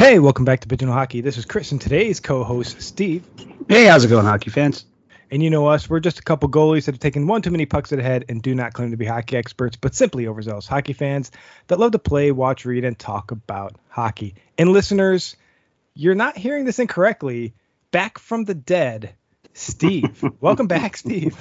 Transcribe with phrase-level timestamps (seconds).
[0.00, 1.20] Hey, welcome back to Pigeonhole Hockey.
[1.20, 3.22] This is Chris and today's co-host Steve.
[3.68, 4.86] Hey, how's it going, hockey fans?
[5.30, 7.66] And you know us, we're just a couple goalies that have taken one too many
[7.66, 10.66] pucks to the head and do not claim to be hockey experts, but simply overzealous
[10.66, 11.30] hockey fans
[11.66, 14.36] that love to play, watch, read, and talk about hockey.
[14.56, 15.36] And listeners,
[15.92, 17.52] you're not hearing this incorrectly.
[17.90, 19.12] Back from the dead,
[19.52, 20.24] Steve.
[20.40, 21.36] welcome back, Steve.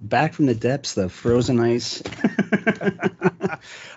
[0.00, 2.02] Back from the depths, the frozen ice.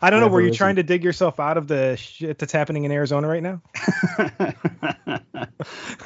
[0.01, 0.29] I don't know.
[0.29, 3.43] Were you trying to dig yourself out of the shit that's happening in Arizona right
[3.43, 3.61] now?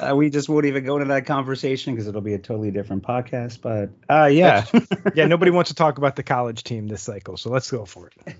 [0.00, 3.04] uh, we just won't even go into that conversation because it'll be a totally different
[3.04, 3.62] podcast.
[3.62, 4.66] But uh, yeah,
[5.14, 8.10] Yeah, nobody wants to talk about the college team this cycle, so let's go for
[8.10, 8.36] it.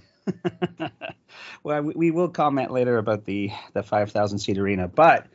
[1.63, 4.89] well, we, we will comment later about the the 5,000 seat arena.
[4.89, 5.27] But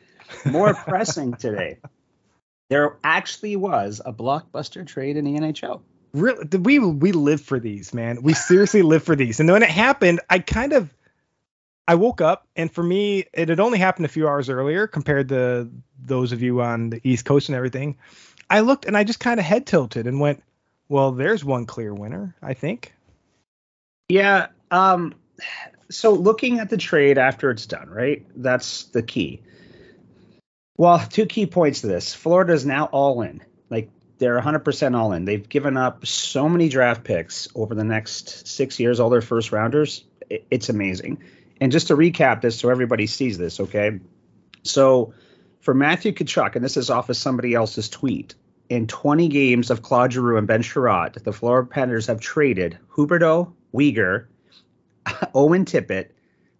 [0.44, 1.78] more pressing today,
[2.70, 5.82] there actually was a blockbuster trade in the NHL.
[6.12, 9.70] Really we we live for these man we seriously live for these and when it
[9.70, 10.92] happened i kind of
[11.88, 15.28] i woke up and for me it had only happened a few hours earlier compared
[15.28, 15.68] to
[16.04, 17.96] those of you on the east coast and everything
[18.50, 20.42] i looked and i just kind of head tilted and went
[20.88, 22.92] well there's one clear winner i think
[24.08, 24.48] Yeah.
[24.70, 25.14] Um,
[25.90, 28.26] so looking at the trade after it's done, right?
[28.36, 29.40] That's the key.
[30.76, 32.14] Well, two key points to this.
[32.14, 33.42] Florida is now all in.
[33.70, 33.90] Like
[34.22, 35.24] they're 100% all in.
[35.24, 39.50] They've given up so many draft picks over the next six years, all their first
[39.50, 40.04] rounders.
[40.30, 41.24] It's amazing.
[41.60, 43.98] And just to recap this so everybody sees this, okay?
[44.62, 45.12] So
[45.60, 48.36] for Matthew Tkachuk, and this is off of somebody else's tweet,
[48.68, 53.52] in 20 games of Claude Giroux and Ben Chiarot, the Florida Panthers have traded Huberdeau,
[53.74, 54.26] Weegar,
[55.34, 56.10] Owen Tippett,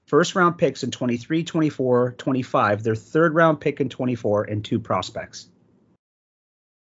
[0.07, 4.81] first round picks in 23, 24, 25, their third round pick in 24, and two
[4.81, 5.47] prospects.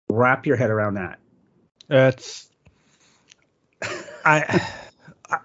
[0.09, 1.19] Wrap your head around that.
[1.89, 2.49] That's
[4.25, 4.69] I,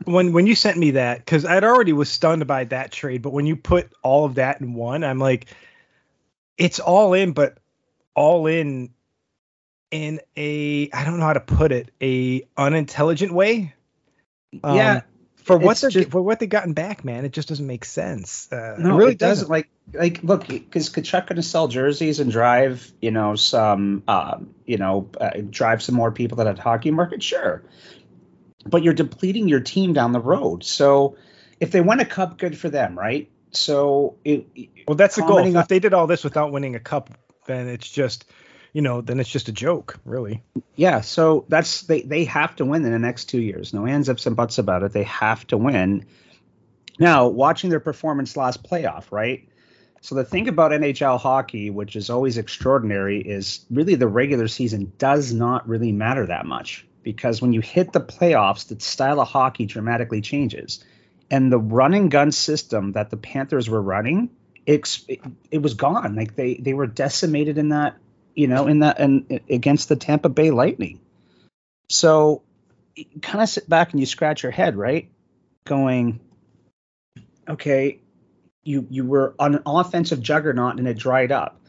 [0.06, 3.32] when when you sent me that because I'd already was stunned by that trade, but
[3.34, 5.48] when you put all of that in one, I'm like,
[6.58, 7.58] it's all in, but
[8.16, 8.92] all in
[9.92, 13.74] in a I don't know how to put it a unintelligent way.
[14.64, 15.02] Um, yeah,
[15.60, 18.48] for what they're just- for what they gotten back, man, it just doesn't make sense.
[18.52, 19.50] Uh, no, it really it doesn't.
[19.50, 24.54] Like, like, look, because Tkachuk going to sell jerseys and drive, you know, some, um,
[24.66, 27.64] you know, uh, drive some more people to that hockey market, sure.
[28.66, 30.64] But you're depleting your team down the road.
[30.64, 31.16] So
[31.60, 33.30] if they win a cup, good for them, right?
[33.52, 34.46] So it,
[34.88, 35.40] Well, that's the goal.
[35.40, 37.10] on- If they did all this without winning a cup,
[37.48, 38.26] then it's just,
[38.74, 40.44] you know, then it's just a joke, really.
[40.76, 43.74] Yeah, so that's they they have to win in the next two years.
[43.74, 44.94] No ands, ifs, and buts about it.
[44.94, 46.06] They have to win.
[47.00, 49.48] Now, watching their performance last playoff, right?
[50.02, 54.92] So the thing about NHL hockey, which is always extraordinary, is really the regular season
[54.98, 59.28] does not really matter that much because when you hit the playoffs, the style of
[59.28, 60.84] hockey dramatically changes.
[61.30, 64.32] And the run and gun system that the Panthers were running,
[64.66, 65.00] it,
[65.50, 66.16] it was gone.
[66.16, 67.96] Like they they were decimated in that
[68.36, 71.00] you know, in that and against the Tampa Bay Lightning.
[71.90, 72.44] So
[73.22, 75.10] kind of sit back and you scratch your head, right?
[75.66, 76.20] Going,
[77.48, 78.00] okay,
[78.64, 81.60] you you were on an offensive juggernaut and it dried up.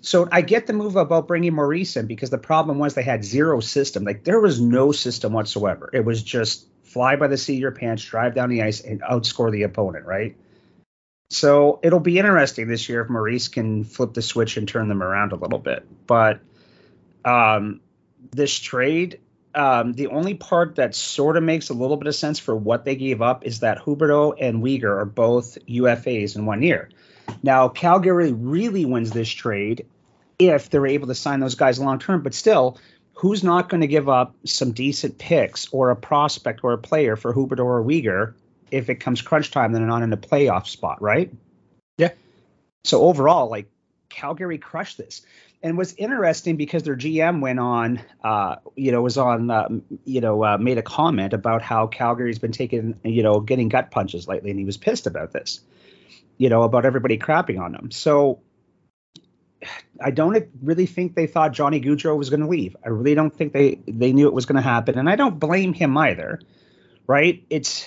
[0.00, 3.24] So I get the move about bringing Maurice in because the problem was they had
[3.24, 4.04] zero system.
[4.04, 5.90] Like there was no system whatsoever.
[5.92, 9.02] It was just fly by the seat of your pants, drive down the ice, and
[9.02, 10.36] outscore the opponent, right?
[11.28, 15.02] So it'll be interesting this year if Maurice can flip the switch and turn them
[15.02, 15.86] around a little bit.
[16.06, 16.40] But
[17.24, 17.80] um,
[18.30, 19.20] this trade,
[19.54, 22.84] um, the only part that sort of makes a little bit of sense for what
[22.84, 26.90] they gave up is that Huberdeau and Weegar are both UFAs in one year.
[27.42, 29.86] Now, Calgary really wins this trade
[30.38, 32.78] if they're able to sign those guys long term, but still,
[33.14, 37.16] who's not going to give up some decent picks or a prospect or a player
[37.16, 38.34] for Huberdeau or Weegar
[38.70, 41.32] if it comes crunch time, then they're not in a playoff spot, right?
[41.98, 42.10] Yeah.
[42.84, 43.70] So overall, like
[44.08, 45.22] Calgary crushed this,
[45.62, 49.68] and was interesting because their GM went on, uh, you know, was on, uh,
[50.04, 53.90] you know, uh, made a comment about how Calgary's been taking, you know, getting gut
[53.90, 55.60] punches lately, and he was pissed about this,
[56.38, 57.90] you know, about everybody crapping on them.
[57.90, 58.40] So.
[60.00, 62.76] I don't really think they thought Johnny Gaudreau was going to leave.
[62.84, 65.40] I really don't think they they knew it was going to happen, and I don't
[65.40, 66.40] blame him either.
[67.06, 67.44] Right?
[67.48, 67.86] It's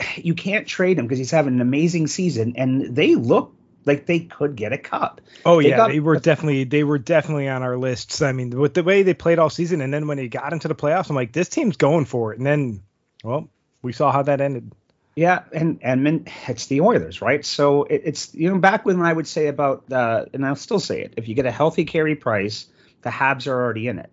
[0.16, 3.54] you can't trade him because he's having an amazing season, and they look
[3.84, 5.20] like they could get a cup.
[5.44, 8.22] Oh They yeah, got- they were definitely they were definitely on our lists.
[8.22, 10.68] I mean, with the way they played all season, and then when they got into
[10.68, 12.38] the playoffs, I'm like, this team's going for it.
[12.38, 12.82] And then,
[13.24, 13.48] well,
[13.82, 14.72] we saw how that ended.
[15.14, 17.44] Yeah, and and it's the Oilers, right?
[17.44, 20.80] So it, it's you know back when I would say about uh, and I'll still
[20.80, 21.14] say it.
[21.16, 22.66] If you get a healthy Carey Price,
[23.02, 24.10] the Habs are already in it.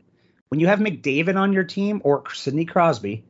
[0.50, 3.24] When you have McDavid on your team or Sidney Crosby,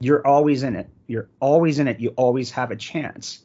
[0.00, 0.88] you're always in it.
[1.06, 2.00] You're always in it.
[2.00, 3.40] You always have a chance.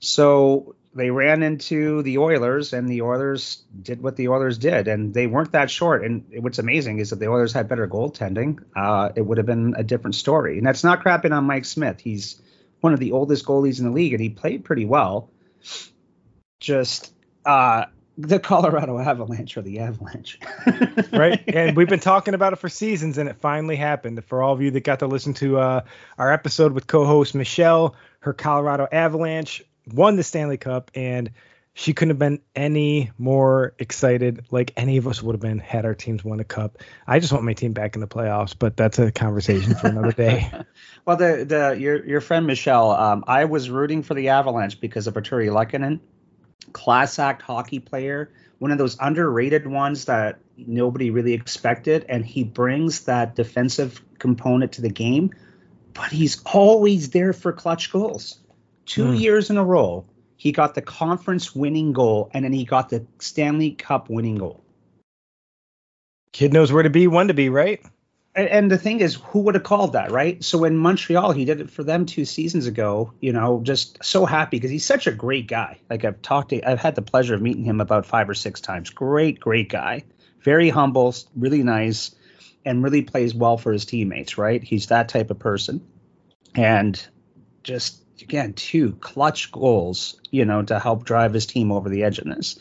[0.00, 5.14] So they ran into the Oilers, and the Oilers did what the Oilers did, and
[5.14, 6.04] they weren't that short.
[6.04, 8.58] And what's amazing is that the Oilers had better goaltending.
[8.76, 10.58] Uh, it would have been a different story.
[10.58, 12.00] And that's not crapping on Mike Smith.
[12.00, 12.40] He's
[12.80, 15.30] one of the oldest goalies in the league, and he played pretty well.
[16.60, 17.12] Just
[17.44, 17.86] uh,
[18.18, 20.38] the Colorado Avalanche or the Avalanche.
[21.12, 21.42] right.
[21.48, 24.22] And we've been talking about it for seasons, and it finally happened.
[24.24, 25.80] For all of you that got to listen to uh,
[26.18, 29.62] our episode with co host Michelle, her Colorado Avalanche
[29.92, 31.30] won the Stanley Cup, and
[31.74, 35.86] she couldn't have been any more excited like any of us would have been had
[35.86, 36.78] our teams won a cup.
[37.06, 40.12] I just want my team back in the playoffs, but that's a conversation for another
[40.12, 40.52] day.
[41.06, 45.06] well, the the your your friend Michelle, um, I was rooting for the Avalanche because
[45.06, 46.00] of Artturi Lehkonen
[46.72, 52.44] class act hockey player, one of those underrated ones that nobody really expected, and he
[52.44, 55.32] brings that defensive component to the game.
[55.94, 58.38] But he's always there for clutch goals.
[58.86, 59.20] Two mm.
[59.20, 60.06] years in a row,
[60.36, 64.64] he got the conference winning goal, and then he got the Stanley Cup winning goal.
[66.32, 67.84] Kid knows where to be, when to be, right?
[68.34, 70.42] And the thing is, who would have called that, right?
[70.42, 73.12] So in Montreal, he did it for them two seasons ago.
[73.20, 75.80] You know, just so happy because he's such a great guy.
[75.90, 78.60] Like I've talked to, I've had the pleasure of meeting him about five or six
[78.60, 78.90] times.
[78.90, 80.04] Great, great guy.
[80.40, 82.14] Very humble, really nice,
[82.64, 84.38] and really plays well for his teammates.
[84.38, 84.62] Right?
[84.62, 85.86] He's that type of person,
[86.54, 87.06] and
[87.62, 90.18] just again, two clutch goals.
[90.30, 92.58] You know, to help drive his team over the edge in this.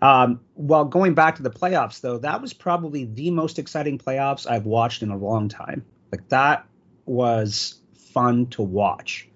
[0.00, 4.48] Um, well, going back to the playoffs, though, that was probably the most exciting playoffs
[4.48, 5.84] I've watched in a long time.
[6.12, 6.66] Like that
[7.04, 7.80] was
[8.12, 9.28] fun to watch.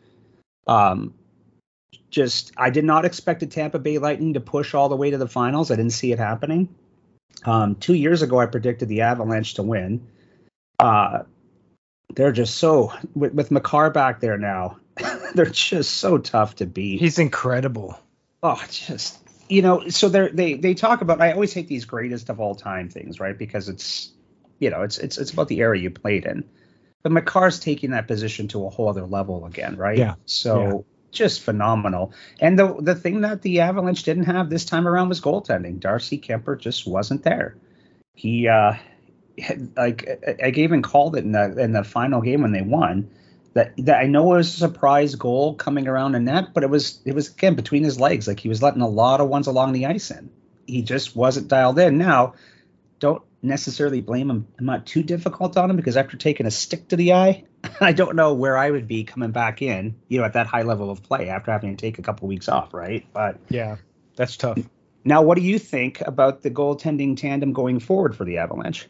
[0.67, 1.15] Um,
[2.11, 5.19] just I did not expect the Tampa Bay Lightning to push all the way to
[5.19, 5.71] the finals.
[5.71, 6.69] I didn't see it happening.
[7.45, 10.07] Um, two years ago, I predicted the Avalanche to win.
[10.79, 11.23] Uh,
[12.15, 14.77] they're just so with, with Makar back there now.
[15.35, 17.01] they're just so tough to beat.
[17.01, 17.99] He's incredible.
[18.43, 19.22] Oh, just
[19.53, 21.21] you know, so they they they talk about.
[21.21, 23.37] I always hate these greatest of all time things, right?
[23.37, 24.11] Because it's
[24.59, 26.49] you know it's it's it's about the era you played in.
[27.03, 29.99] But Makar's taking that position to a whole other level again, right?
[29.99, 30.15] Yeah.
[30.25, 30.73] So yeah.
[31.11, 32.15] just phenomenal.
[32.41, 35.81] And the the thing that the Avalanche didn't have this time around was goaltending.
[35.81, 37.57] Darcy Kuemper just wasn't there.
[38.15, 38.77] He uh
[39.77, 40.09] like
[40.43, 43.11] I even called it in the in the final game when they won
[43.55, 46.71] that that I know it was a surprise goal coming around the net, but it
[46.71, 48.27] was it was again between his legs.
[48.27, 50.31] Like he was letting a lot of ones along the ice in.
[50.67, 51.99] He just wasn't dialed in.
[51.99, 52.35] Now,
[52.99, 54.47] don't necessarily blame him.
[54.59, 57.45] I'm not too difficult on him because after taking a stick to the eye,
[57.81, 60.63] I don't know where I would be coming back in, you know, at that high
[60.63, 63.05] level of play after having to take a couple weeks off, right?
[63.13, 63.77] But yeah,
[64.17, 64.59] that's tough.
[65.05, 68.87] Now, what do you think about the goaltending tandem going forward for the Avalanche?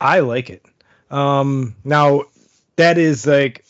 [0.00, 0.66] I like it.
[1.10, 2.24] Um, now,
[2.76, 3.64] that is like,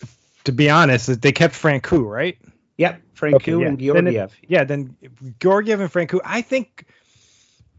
[0.45, 2.39] to be honest, they kept Francouz, right?
[2.77, 3.67] Yep, Francouz okay, yeah.
[3.67, 4.31] and Georgiev.
[4.31, 4.97] Then yeah, then
[5.41, 6.21] Georgiev and Francouz.
[6.25, 6.87] I think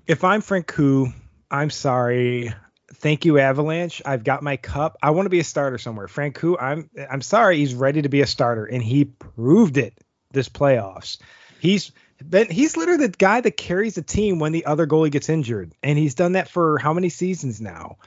[0.08, 1.14] if I'm Francouz,
[1.52, 2.54] I'm sorry.
[2.96, 4.02] Thank you, Avalanche.
[4.06, 4.98] I've got my cup.
[5.04, 6.08] I want to be a starter somewhere.
[6.08, 9.94] Francouz, I'm I'm sorry, he's ready to be a starter, and he proved it
[10.32, 11.20] this playoffs.
[11.60, 11.92] He's
[12.28, 15.74] been he's literally the guy that carries the team when the other goalie gets injured,
[15.84, 17.98] and he's done that for how many seasons now?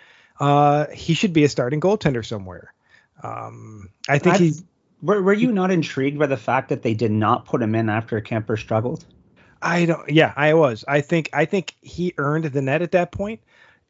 [0.41, 2.73] Uh, he should be a starting goaltender somewhere.
[3.23, 4.65] Um, I think I've, he's.
[5.03, 7.89] Were, were you not intrigued by the fact that they did not put him in
[7.89, 9.05] after Kuemper struggled?
[9.63, 10.11] I don't.
[10.11, 10.85] Yeah, I was.
[10.87, 11.31] I think.
[11.33, 13.41] I think he earned the net at that point,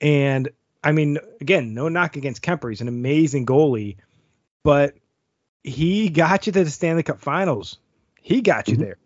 [0.00, 0.48] and
[0.82, 2.70] I mean, again, no knock against Kuemper.
[2.70, 3.96] He's an amazing goalie,
[4.62, 4.94] but
[5.62, 7.78] he got you to the Stanley Cup Finals.
[8.20, 8.82] He got you mm-hmm.
[8.84, 8.96] there.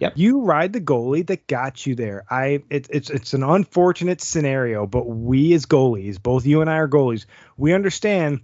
[0.00, 0.14] Yep.
[0.16, 2.24] You ride the goalie that got you there.
[2.30, 6.76] I it, it's it's an unfortunate scenario, but we as goalies, both you and I
[6.76, 7.26] are goalies,
[7.58, 8.40] we understand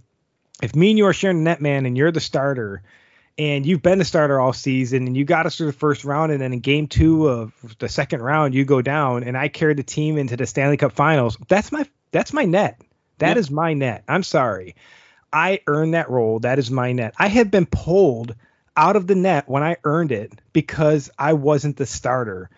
[0.61, 2.81] if me and you are sharing the net man and you're the starter
[3.37, 6.31] and you've been the starter all season and you got us through the first round
[6.31, 9.77] and then in game two of the second round you go down and I carried
[9.77, 12.81] the team into the Stanley Cup finals, that's my that's my net.
[13.19, 13.37] That yep.
[13.37, 14.03] is my net.
[14.07, 14.75] I'm sorry.
[15.31, 16.39] I earned that role.
[16.39, 17.13] That is my net.
[17.17, 18.35] I had been pulled
[18.75, 22.49] out of the net when I earned it because I wasn't the starter.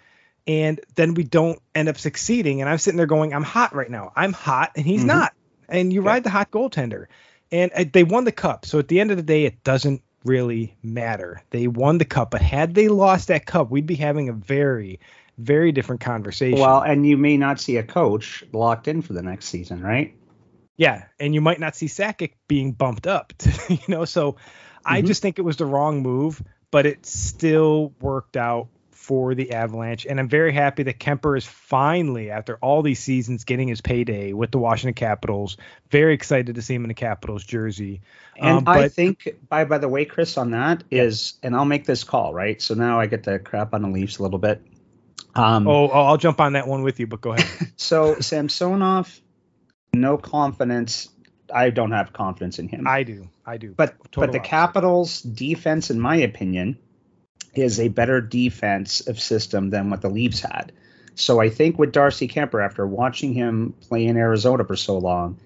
[0.45, 2.61] And then we don't end up succeeding.
[2.61, 4.11] And I'm sitting there going, I'm hot right now.
[4.15, 5.07] I'm hot and he's mm-hmm.
[5.07, 5.33] not.
[5.67, 7.05] And you ride the hot goaltender
[7.51, 8.65] and uh, they won the cup.
[8.65, 11.41] So at the end of the day, it doesn't really matter.
[11.49, 14.99] They won the cup, but had they lost that cup, we'd be having a very,
[15.37, 16.59] very different conversation.
[16.59, 20.15] Well, and you may not see a coach locked in for the next season, right?
[20.77, 24.05] Yeah, and you might not see Sakic being bumped up, to, you know.
[24.05, 24.39] So mm-hmm.
[24.85, 26.41] I just think it was the wrong move,
[26.71, 28.69] but it still worked out
[29.09, 33.43] for the Avalanche, and I'm very happy that Kuemper is finally, after all these seasons,
[33.43, 35.57] getting his payday with the Washington Capitals.
[35.89, 38.01] Very excited to see him in the Capitals jersey.
[38.37, 41.65] And um, but, I think, by by the way, Chris, on that is, and I'll
[41.65, 42.61] make this call right.
[42.61, 44.61] So now I get to crap on the Leafs a little bit.
[45.33, 47.71] Um, oh, oh, I'll jump on that one with you, but go ahead.
[47.77, 49.19] so Samsonov,
[49.91, 51.09] no confidence.
[51.51, 52.87] I don't have confidence in him.
[52.87, 53.27] I do.
[53.43, 53.73] I do.
[53.75, 54.49] But Total but the opposite.
[54.51, 56.77] Capitals' defense, in my opinion,
[57.53, 60.71] is a better defensive system than what the Leafs had.
[61.15, 65.39] So I think with Darcy Kuemper, after watching him play in Arizona for so long,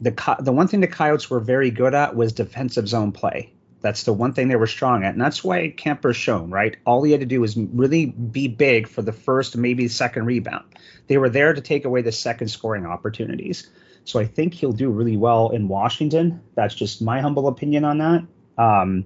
[0.00, 3.52] the the one thing the Coyotes were very good at was defensive zone play.
[3.80, 6.76] That's the one thing they were strong at, and that's why Kuemper's shown right.
[6.84, 10.64] All he had to do was really be big for the first, maybe second rebound.
[11.06, 13.68] They were there to take away the second scoring opportunities.
[14.04, 16.40] So I think he'll do really well in Washington.
[16.54, 18.24] That's just my humble opinion on that.
[18.56, 19.04] Um,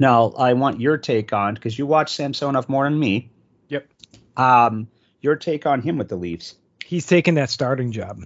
[0.00, 3.30] now I want your take on because you watch Samsonov more than me.
[3.68, 3.88] Yep.
[4.36, 4.88] Um,
[5.20, 6.56] your take on him with the Leafs.
[6.84, 8.24] He's taking that starting job.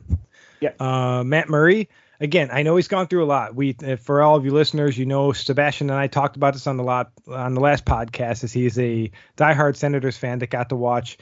[0.61, 0.71] Yeah.
[0.81, 1.91] Uh, Matt Murray
[2.21, 3.55] again, I know he's gone through a lot.
[3.55, 6.67] We, uh, for all of you listeners, you know, Sebastian and I talked about this
[6.67, 10.71] on the lot on the last podcast, as he's a diehard Senators fan that got
[10.71, 11.19] to watch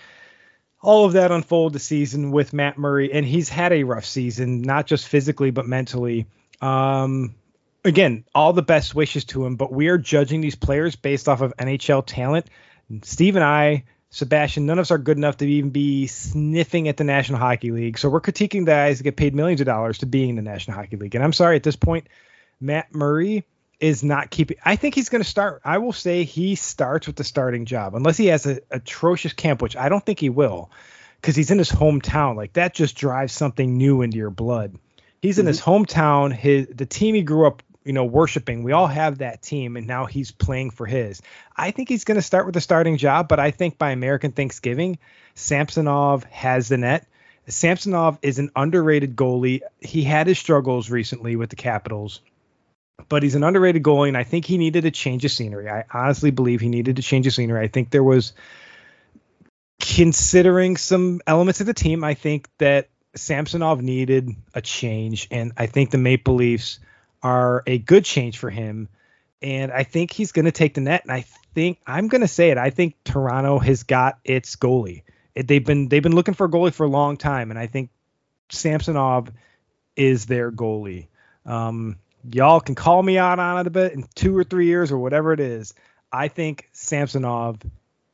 [0.80, 4.62] all of that unfold the season with Matt Murray, and he's had a rough season,
[4.62, 6.26] not just physically but mentally.
[6.60, 7.34] Um,
[7.84, 11.40] again, all the best wishes to him, but we are judging these players based off
[11.40, 12.46] of NHL talent.
[13.02, 16.98] Steve and I Sebastian, none of us are good enough to even be sniffing at
[16.98, 17.96] the National Hockey League.
[17.96, 20.42] So we're critiquing the guys that get paid millions of dollars to being in the
[20.42, 21.14] National Hockey League.
[21.14, 22.08] And I'm sorry, at this point,
[22.60, 23.46] Matt Murray
[23.80, 24.58] is not keeping.
[24.62, 25.62] I think he's going to start.
[25.64, 29.62] I will say he starts with the starting job, unless he has an atrocious camp,
[29.62, 30.70] which I don't think he will,
[31.16, 32.36] because he's in his hometown.
[32.36, 34.76] Like that just drives something new into your blood.
[35.22, 35.48] He's in mm-hmm.
[35.48, 36.34] his hometown.
[36.34, 38.62] His the team he grew up you know, worshiping.
[38.62, 41.20] We all have that team, and now he's playing for his.
[41.56, 44.32] I think he's going to start with the starting job, but I think by American
[44.32, 44.98] Thanksgiving,
[45.34, 47.06] Samsonov has the net.
[47.48, 49.62] Samsonov is an underrated goalie.
[49.80, 52.20] He had his struggles recently with the Capitals,
[53.08, 55.68] but he's an underrated goalie, and I think he needed a change of scenery.
[55.68, 57.64] I honestly believe he needed to change of scenery.
[57.64, 58.32] I think there was,
[59.80, 65.66] considering some elements of the team, I think that Samsonov needed a change, and I
[65.66, 66.78] think the Maple Leafs–
[67.22, 68.88] are a good change for him.
[69.40, 71.02] And I think he's going to take the net.
[71.02, 71.24] And I
[71.54, 72.58] think I'm going to say it.
[72.58, 75.02] I think Toronto has got its goalie.
[75.34, 77.66] It, they've been they've been looking for a goalie for a long time, and I
[77.66, 77.90] think
[78.50, 79.30] Samsonov
[79.96, 81.06] is their goalie.
[81.46, 81.96] Um,
[82.30, 84.98] y'all can call me out on it a bit in two or three years or
[84.98, 85.74] whatever it is.
[86.12, 87.60] I think Samsonov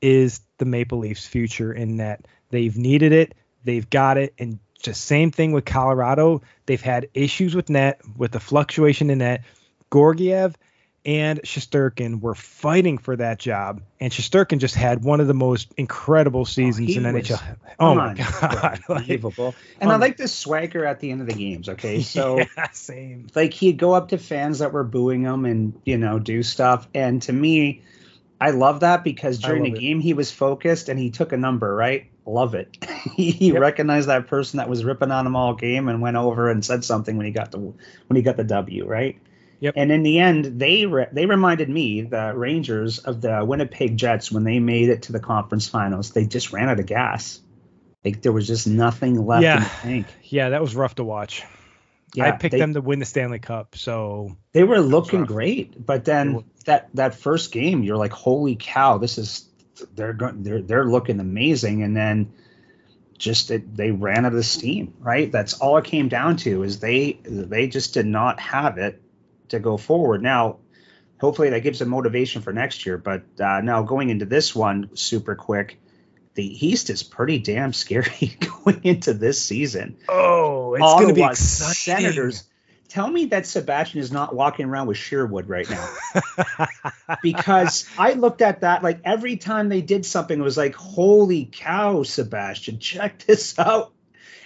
[0.01, 3.35] is the Maple Leafs' future in that They've needed it,
[3.65, 6.43] they've got it, and just same thing with Colorado.
[6.67, 9.45] They've had issues with net, with the fluctuation in net.
[9.93, 10.57] Georgiev
[11.05, 15.73] and Shesterkin were fighting for that job, and Shesterkin just had one of the most
[15.77, 17.57] incredible oh, seasons oh, in was, NHL.
[17.79, 19.55] Oh my god, unbelievable!
[19.81, 21.69] and um, I like the swagger at the end of the games.
[21.69, 23.29] Okay, so yeah, same.
[23.35, 26.87] Like he'd go up to fans that were booing him and you know do stuff,
[26.95, 27.83] and to me,
[28.41, 31.75] I love that because during the game he was focused and he took a number,
[31.75, 32.11] right?
[32.29, 32.77] Love it.
[33.17, 33.61] he yep.
[33.61, 36.85] recognized that person that was ripping on him all game and went over and said
[36.85, 39.19] something when he got the when he got the W, right?
[39.61, 39.75] Yep.
[39.77, 44.31] And in the end, they re- they reminded me, the Rangers of the Winnipeg Jets
[44.31, 46.13] when they made it to the conference finals.
[46.13, 47.41] They just ran out of gas.
[48.05, 49.57] Like there was just nothing left yeah.
[49.57, 50.07] in the tank.
[50.23, 51.45] Yeah, that was rough to watch.
[52.15, 55.85] Yeah, I picked they, them to win the Stanley Cup, so they were looking great.
[55.85, 59.49] But then that that first game, you're like, holy cow, this is
[59.95, 62.33] they're going they're they're looking amazing, and then
[63.17, 64.95] just it, they ran out of steam.
[65.01, 69.03] Right, that's all it came down to is they they just did not have it
[69.49, 70.23] to go forward.
[70.23, 70.59] Now,
[71.21, 72.99] hopefully that gives them motivation for next year.
[72.99, 75.79] But uh, now going into this one, super quick
[76.39, 79.97] the East is pretty damn scary going into this season.
[80.09, 81.75] Oh, it's going to be exciting.
[81.75, 82.45] Senators.
[82.89, 85.89] Tell me that Sebastian is not walking around with Sheerwood right now.
[87.23, 91.49] because I looked at that like every time they did something, it was like, holy
[91.51, 93.93] cow, Sebastian, check this out.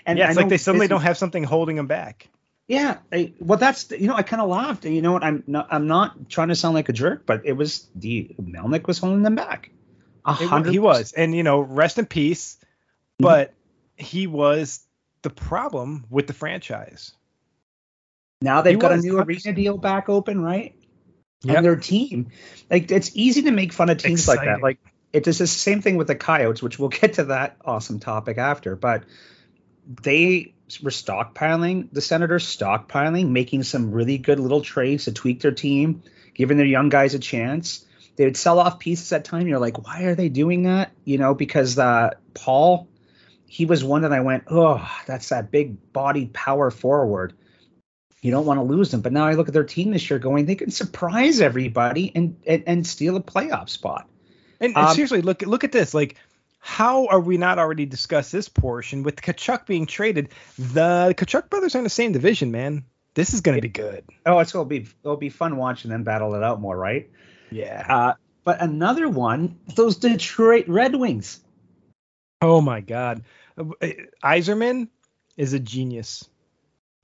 [0.04, 2.28] And yeah, it's like they suddenly don't have something holding them back.
[2.66, 5.22] Yeah, I, well, that's you know I kind of laughed, and you know what?
[5.22, 8.86] I'm not I'm not trying to sound like a jerk, but it was the Melnyk
[8.86, 9.70] was holding them back.
[10.26, 12.56] It, he was, and you know, rest in peace.
[12.60, 13.24] Mm-hmm.
[13.24, 13.54] But
[13.96, 14.84] he was
[15.22, 17.12] the problem with the franchise.
[18.42, 20.74] Now they've he got a new arena deal back open, right?
[21.42, 21.56] Yep.
[21.56, 22.30] And their team,
[22.70, 24.46] like it's easy to make fun of teams Exciting.
[24.46, 24.62] like that.
[24.62, 24.78] Like
[25.12, 28.38] it's just the same thing with the Coyotes, which we'll get to that awesome topic
[28.38, 28.76] after.
[28.76, 29.04] But
[30.02, 35.52] they were stockpiling the Senators, stockpiling, making some really good little trades to tweak their
[35.52, 36.02] team,
[36.34, 37.84] giving their young guys a chance
[38.16, 39.46] they would sell off pieces at time.
[39.46, 40.92] You're like, why are they doing that?
[41.04, 42.88] You know, because uh, Paul,
[43.46, 47.34] he was one that I went, oh, that's that big bodied power forward.
[48.22, 49.00] You don't want to lose them.
[49.00, 52.40] But now I look at their team this year, going, they can surprise everybody and
[52.46, 54.08] and, and steal a playoff spot.
[54.60, 55.92] And, and um, seriously, look look at this.
[55.92, 56.16] Like,
[56.60, 60.28] how are we not already discussed this portion with Tkachuk being traded?
[60.56, 62.84] The Tkachuk brothers are in the same division, man.
[63.14, 64.04] This is going to be good.
[64.24, 67.10] Oh, it's going to be it'll be fun watching them battle it out more, right?
[67.50, 67.84] Yeah.
[67.88, 68.14] Uh,
[68.44, 71.40] but another one, those Detroit Red Wings.
[72.40, 73.24] Oh my God,
[73.58, 74.88] Yzerman
[75.36, 76.28] is a genius.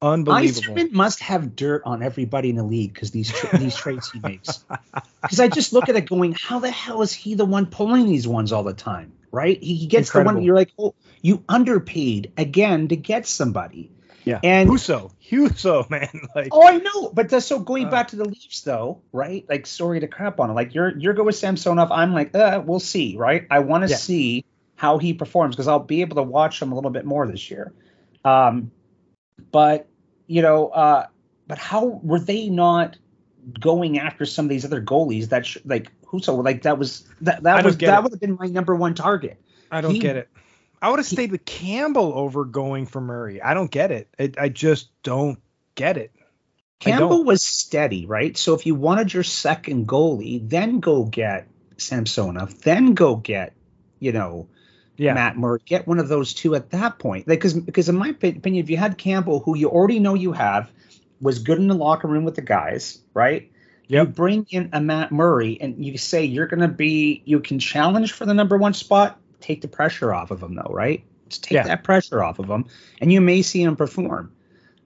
[0.00, 0.74] Unbelievable.
[0.74, 4.20] Yzerman must have dirt on everybody in the league because these tra- these trades he
[4.20, 4.64] makes.
[5.20, 8.06] Because I just look at it going, how the hell is he the one pulling
[8.06, 9.12] these ones all the time?
[9.32, 9.60] Right?
[9.60, 10.30] He, he gets Incredible.
[10.30, 13.90] the one you're like, oh, you underpaid again to get somebody.
[14.24, 14.38] Yeah.
[14.44, 16.08] And Husso, Husso, man.
[16.36, 19.44] Like, oh, I know, but the, so going uh, back to the Leafs, though, right?
[19.48, 20.52] Like, sorry to crap on it.
[20.52, 21.90] Like, you're you're going with Samsonov.
[21.90, 23.46] I'm like, uh, we'll see, right?
[23.50, 23.96] I want to yeah.
[23.96, 24.44] see
[24.76, 27.50] how he performs because I'll be able to watch him a little bit more this
[27.50, 27.72] year.
[28.24, 28.70] Um,
[29.50, 29.88] but
[30.26, 31.06] you know, uh,
[31.46, 32.96] but how were they not
[33.58, 36.44] going after some of these other goalies that sh- like Husso?
[36.44, 39.40] Like that was that that was that would have been my number one target.
[39.70, 40.28] I don't he, get it.
[40.80, 43.42] I would have stayed with Campbell over going for Murray.
[43.42, 44.08] I don't get it.
[44.18, 45.40] it I just don't
[45.74, 46.12] get it.
[46.78, 48.36] Campbell was steady, right?
[48.36, 53.54] So if you wanted your second goalie, then go get Samsonov, then go get,
[53.98, 54.48] you know,
[54.98, 55.14] yeah.
[55.14, 55.60] Matt Murray.
[55.64, 57.26] Get one of those two at that point.
[57.26, 60.32] Because like, because in my opinion, if you had Campbell, who you already know you
[60.32, 60.70] have,
[61.20, 63.50] was good in the locker room with the guys, right?
[63.86, 64.06] Yep.
[64.06, 67.58] You bring in a Matt Murray and you say you're going to be, you can
[67.58, 71.04] challenge for the number one spot, take the pressure off of him though, right?
[71.28, 71.62] Just take yeah.
[71.64, 72.66] that pressure off of him,
[73.00, 74.32] and you may see him perform.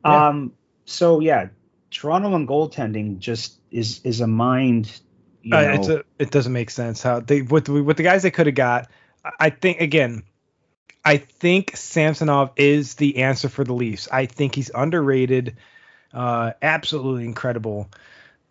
[0.05, 0.29] Yeah.
[0.29, 0.53] Um,
[0.85, 1.49] so yeah,
[1.91, 5.01] Toronto and goaltending just is is a mind.
[5.43, 8.31] You uh, it's a, it doesn't make sense how they with with the guys they
[8.31, 8.91] could have got.
[9.39, 10.25] I think again,
[11.05, 14.09] I think Samsonov is the answer for the Leafs.
[14.11, 15.57] I think he's underrated,
[16.13, 17.89] uh, absolutely incredible,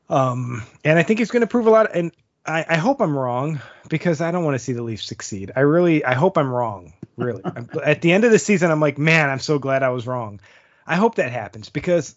[0.10, 1.96] um, and I think he's going to prove a lot.
[1.96, 2.12] And
[2.46, 5.52] I, I, hope I'm wrong because I don't want to see the Leafs succeed.
[5.56, 6.94] I really, I hope I'm wrong.
[7.16, 7.42] Really,
[7.84, 10.42] at the end of the season, I'm like, man, I'm so glad I was wrong.
[10.86, 12.16] I hope that happens because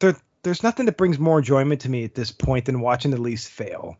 [0.00, 3.20] there, there's nothing that brings more enjoyment to me at this point than watching the
[3.20, 3.96] Leafs fail.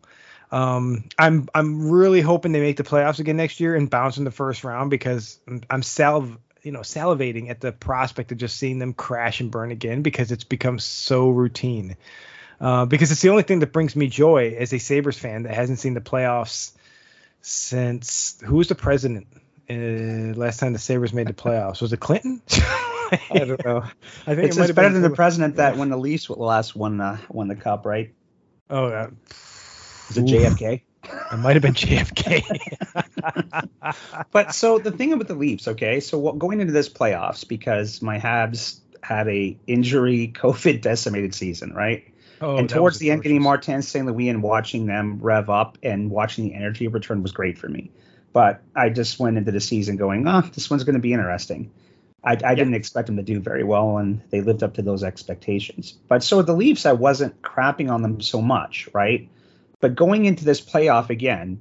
[0.52, 4.24] Um, I'm, I'm really hoping they make the playoffs again next year and bounce in
[4.24, 8.58] the first round because I'm, I'm salv, you know, salivating at the prospect of just
[8.58, 11.96] seeing them crash and burn again because it's become so routine.
[12.60, 15.54] Uh, because it's the only thing that brings me joy as a Sabres fan that
[15.54, 16.72] hasn't seen the playoffs
[17.40, 19.26] since who was the president
[19.70, 21.80] uh, last time the Sabres made the playoffs?
[21.80, 22.42] Was it Clinton?
[22.50, 23.84] I don't know.
[24.26, 27.18] I think it's, it better than the president that when the Leafs last won uh,
[27.28, 28.14] won the cup, right?
[28.70, 29.10] Oh, uh,
[30.10, 30.82] is it JFK?
[31.32, 32.44] It might have been JFK.
[34.30, 38.02] but so the thing about the Leafs, okay, so what, going into this playoffs because
[38.02, 42.12] my Habs had a injury COVID decimated season, right?
[42.40, 44.04] Oh, and towards the end, getting Martin St.
[44.04, 47.92] Louis and watching them rev up and watching the energy return was great for me.
[48.32, 51.70] But I just went into the season going, oh, this one's going to be interesting.
[52.24, 52.54] I, I yeah.
[52.54, 55.92] didn't expect them to do very well, and they lived up to those expectations.
[56.08, 59.28] But so the Leafs, I wasn't crapping on them so much, right?
[59.82, 61.60] But going into this playoff again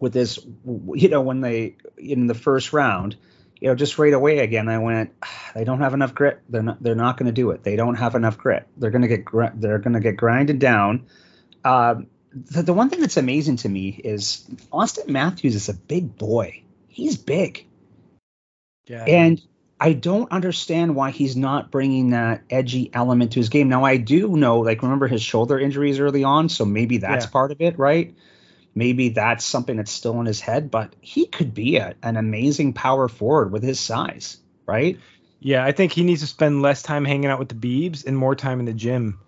[0.00, 3.16] with this, you know, when they in the first round,
[3.60, 5.14] you know, just right away again, I went,
[5.54, 6.40] they don't have enough grit.
[6.48, 6.82] They're not.
[6.82, 7.62] They're not going to do it.
[7.62, 8.66] They don't have enough grit.
[8.76, 9.24] They're going to get.
[9.60, 11.06] They're going to get grinded down.
[11.64, 16.18] Um, the, the one thing that's amazing to me is Auston Matthews is a big
[16.18, 16.64] boy.
[16.88, 17.64] He's big.
[18.86, 19.04] Yeah.
[19.04, 19.40] And
[19.82, 23.68] I don't understand why he's not bringing that edgy element to his game.
[23.68, 27.30] Now I do know, like, remember his shoulder injuries early on, so maybe that's yeah.
[27.30, 28.14] part of it, right?
[28.74, 32.72] maybe that's something that's still in his head, but he could be a, an amazing
[32.72, 34.98] power forward with his size, right?
[35.40, 38.16] Yeah, I think he needs to spend less time hanging out with the Beebs and
[38.16, 39.18] more time in the gym.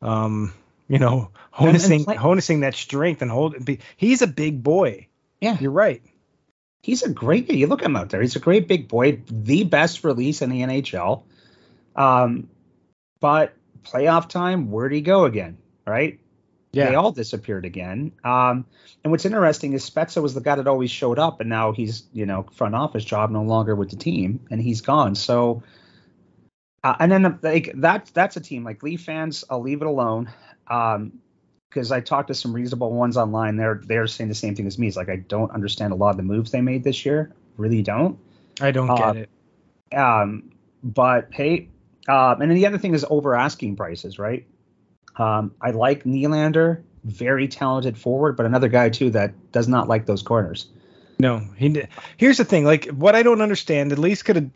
[0.00, 0.52] Um,
[0.88, 3.56] you know, harnessing harnessing that strength and hold.
[3.96, 5.08] He's a big boy.
[5.40, 6.02] Yeah, you're right.
[6.82, 7.48] He's a great.
[7.48, 7.54] Guy.
[7.54, 8.20] You look at him out there.
[8.20, 9.20] He's a great big boy.
[9.26, 11.22] The best release in the NHL.
[11.94, 12.48] Um,
[13.20, 15.58] but playoff time, where'd he go again?
[15.86, 16.18] Right?
[16.72, 16.88] Yeah.
[16.88, 18.12] They all disappeared again.
[18.24, 18.64] Um,
[19.04, 22.04] and what's interesting is Spezza was the guy that always showed up, and now he's,
[22.12, 25.14] you know, front office job no longer with the team, and he's gone.
[25.14, 25.62] So,
[26.82, 29.44] uh, and then like that, that's a team like Leaf fans.
[29.50, 30.30] I'll leave it alone.
[30.66, 31.20] Um,
[31.72, 33.56] because I talked to some reasonable ones online.
[33.56, 34.88] They're they're saying the same thing as me.
[34.88, 37.32] It's like I don't understand a lot of the moves they made this year.
[37.56, 38.18] Really don't.
[38.60, 39.96] I don't uh, get it.
[39.96, 41.68] Um, but hey,
[42.08, 44.46] um, and then the other thing is over asking prices, right?
[45.16, 50.06] Um, I like Nylander, very talented forward, but another guy too that does not like
[50.06, 50.66] those corners.
[51.18, 51.84] No, he.
[52.16, 52.64] Here's the thing.
[52.64, 53.92] Like what I don't understand.
[53.92, 54.50] At least could have.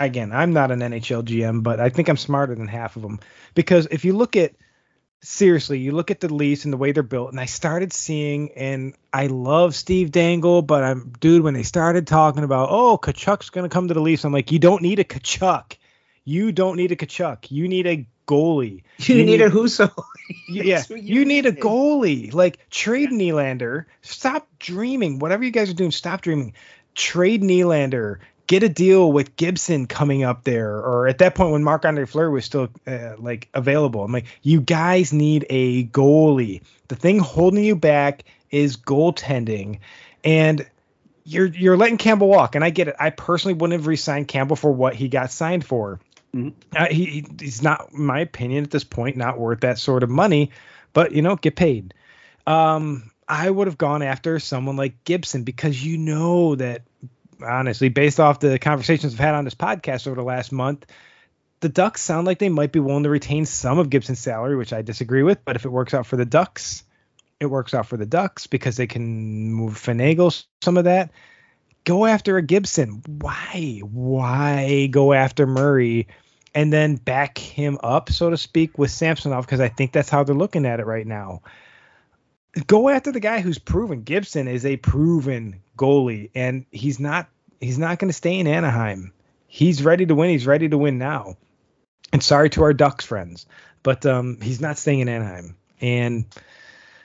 [0.00, 3.20] Again, I'm not an NHL GM, but I think I'm smarter than half of them
[3.54, 4.54] because if you look at
[5.22, 8.52] seriously, you look at the Leafs and the way they're built, and I started seeing,
[8.52, 13.50] and I love Steve Dangle, but I'm, dude, when they started talking about, oh, Tkachuk's
[13.50, 15.76] gonna come to the Leafs, I'm like, you don't need a Tkachuk.
[16.24, 17.50] You don't need a Tkachuk.
[17.50, 18.82] You need a goalie.
[18.98, 19.90] You, you need, need, a Husso.
[20.48, 22.32] yeah, you, you need a goalie.
[22.32, 23.18] Like trade yeah.
[23.18, 23.86] Nylander.
[24.02, 25.18] Stop dreaming.
[25.18, 26.54] Whatever you guys are doing, stop dreaming.
[26.94, 28.18] Trade Nylander.
[28.52, 32.04] Get a deal with Gibson coming up there, or at that point when Marc Andre
[32.04, 34.04] Fleury was still uh, like available.
[34.04, 36.60] I'm like, you guys need a goalie.
[36.88, 39.78] The thing holding you back is goaltending,
[40.22, 40.66] and
[41.24, 42.54] you're you're letting Campbell walk.
[42.54, 42.96] And I get it.
[43.00, 45.98] I personally wouldn't have re-signed Campbell for what he got signed for
[46.34, 46.50] Mm-hmm.
[46.74, 50.10] Uh, he, he's not, in my opinion, at this point, not worth that sort of
[50.10, 50.50] money.
[50.92, 51.94] But you know, get paid.
[52.46, 56.82] Um, I would have gone after someone like Gibson because you know that,
[57.44, 60.86] honestly, based off the conversations I've had on this podcast over the last month,
[61.60, 64.72] the Ducks sound like they might be willing to retain some of Gibson's salary, which
[64.72, 65.44] I disagree with.
[65.44, 66.82] But if it works out for the Ducks,
[67.40, 71.10] it works out for the Ducks because they can move finagle some of that.
[71.84, 73.02] Go after a Gibson.
[73.06, 73.80] Why?
[73.82, 76.08] Why go after Murray
[76.54, 80.22] and then back him up, so to speak, with Samsonov because I think that's how
[80.24, 81.42] they're looking at it right now.
[82.66, 84.02] Go after the guy who's proven.
[84.02, 87.28] Gibson is a proven goalie, and he's not
[87.62, 89.12] he's not going to stay in Anaheim.
[89.46, 90.30] He's ready to win.
[90.30, 91.36] He's ready to win now.
[92.12, 93.46] And sorry to our Ducks friends,
[93.82, 95.56] but um, he's not staying in Anaheim.
[95.80, 96.26] And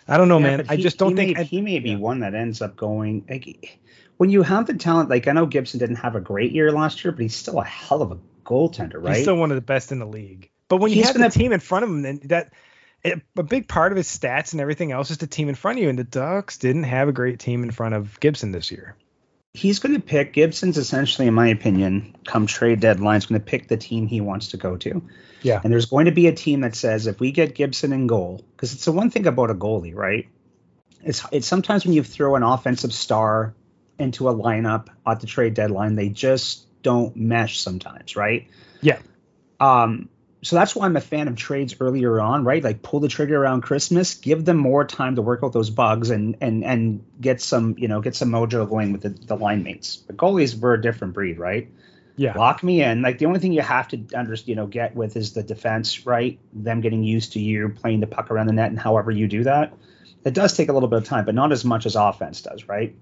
[0.08, 0.60] I don't know, yeah, man.
[0.66, 1.98] He, I just don't think may, he may be yeah.
[1.98, 3.26] one that ends up going.
[3.30, 3.80] Like,
[4.18, 7.04] when you have the talent, like I know Gibson didn't have a great year last
[7.04, 9.16] year, but he's still a hell of a goaltender, right?
[9.16, 10.50] He's still one of the best in the league.
[10.70, 12.54] But when you have the team in front of him, then that
[13.04, 15.78] it, a big part of his stats and everything else is the team in front
[15.78, 15.90] of you.
[15.90, 18.96] And the Ducks didn't have a great team in front of Gibson this year.
[19.58, 23.46] He's going to pick Gibson's essentially, in my opinion, come trade deadline, is going to
[23.46, 25.02] pick the team he wants to go to.
[25.42, 25.60] Yeah.
[25.64, 28.46] And there's going to be a team that says if we get Gibson in goal,
[28.52, 30.28] because it's the one thing about a goalie, right?
[31.04, 33.56] It's it's sometimes when you throw an offensive star
[33.98, 38.48] into a lineup at the trade deadline, they just don't mesh sometimes, right?
[38.82, 39.00] Yeah.
[39.60, 40.10] Um,
[40.48, 42.64] so that's why I'm a fan of trades earlier on, right?
[42.64, 46.10] Like pull the trigger around Christmas, give them more time to work out those bugs
[46.10, 49.64] and and and get some, you know, get some mojo going with the, the line
[49.64, 49.98] mates.
[50.08, 51.70] The goalies were a different breed, right?
[52.16, 52.38] Yeah.
[52.38, 53.02] Lock me in.
[53.02, 56.06] Like the only thing you have to under, you know, get with is the defense,
[56.06, 56.40] right?
[56.54, 59.44] Them getting used to you playing the puck around the net and however you do
[59.44, 59.74] that.
[60.24, 62.70] It does take a little bit of time, but not as much as offense does,
[62.70, 62.96] right?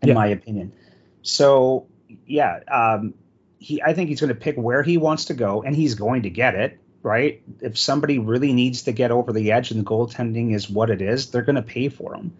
[0.00, 0.14] In yeah.
[0.14, 0.72] my opinion.
[1.22, 1.88] So
[2.24, 3.14] yeah, um,
[3.58, 6.22] he I think he's going to pick where he wants to go, and he's going
[6.22, 7.42] to get it right.
[7.60, 11.00] If somebody really needs to get over the edge and the goaltending is what it
[11.00, 12.36] is, they're going to pay for them.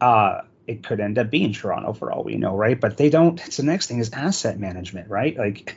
[0.00, 2.80] Uh, it could end up being Toronto for all we know, right?
[2.80, 3.40] But they don't.
[3.46, 5.36] It's the next thing is asset management, right?
[5.36, 5.76] Like,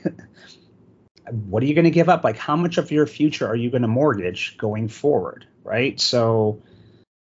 [1.29, 2.23] what are you going to give up?
[2.23, 5.99] Like, how much of your future are you going to mortgage going forward, right?
[5.99, 6.61] So,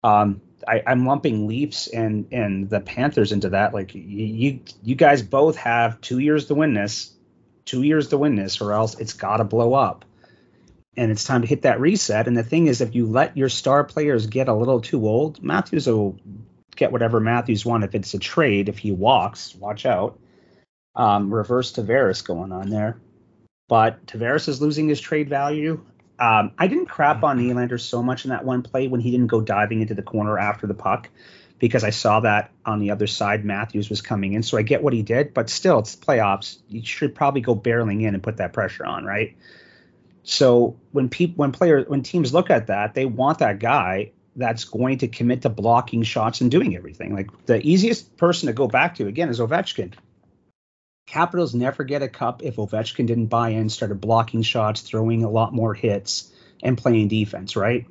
[0.03, 3.73] um, I, am lumping Leafs and and the Panthers into that.
[3.73, 7.13] Like you you guys both have two years to win this,
[7.65, 10.05] two years to win this, or else it's got to blow up.
[11.01, 12.29] And it's time to hit that reset.
[12.29, 15.43] And the thing is, if you let your star players get a little too old,
[15.43, 16.19] Matthews will
[16.77, 17.87] get whatever Matthews wants.
[17.87, 20.19] If it's a trade, if he walks, watch out.
[20.95, 22.99] Um, reverse Tavares going on there.
[23.67, 25.83] But Tavares is losing his trade value.
[26.19, 29.29] Um, I didn't crap on Nylander so much in that one play when he didn't
[29.29, 31.09] go diving into the corner after the puck
[31.59, 34.43] because I saw that on the other side Matthews was coming in.
[34.43, 36.59] So I get what he did, but still, it's playoffs.
[36.69, 39.35] You should probably go barreling in and put that pressure on, right?
[40.23, 44.65] So when people, when players, when teams look at that, they want that guy that's
[44.65, 47.15] going to commit to blocking shots and doing everything.
[47.15, 49.95] Like the easiest person to go back to again is Ovechkin.
[51.07, 55.31] Capitals never get a cup if Ovechkin didn't buy in, started blocking shots, throwing a
[55.31, 57.87] lot more hits, and playing defense, right?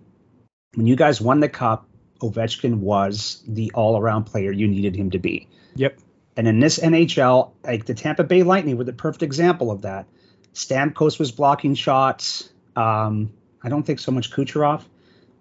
[0.75, 1.87] When you guys won the cup,
[2.21, 5.47] Ovechkin was the all-around player you needed him to be.
[5.75, 5.99] Yep.
[6.37, 10.07] And in this NHL, like the Tampa Bay Lightning were the perfect example of that.
[10.59, 12.49] Stamkos was blocking shots.
[12.75, 13.31] Um,
[13.63, 14.83] I don't think so much Kucherov,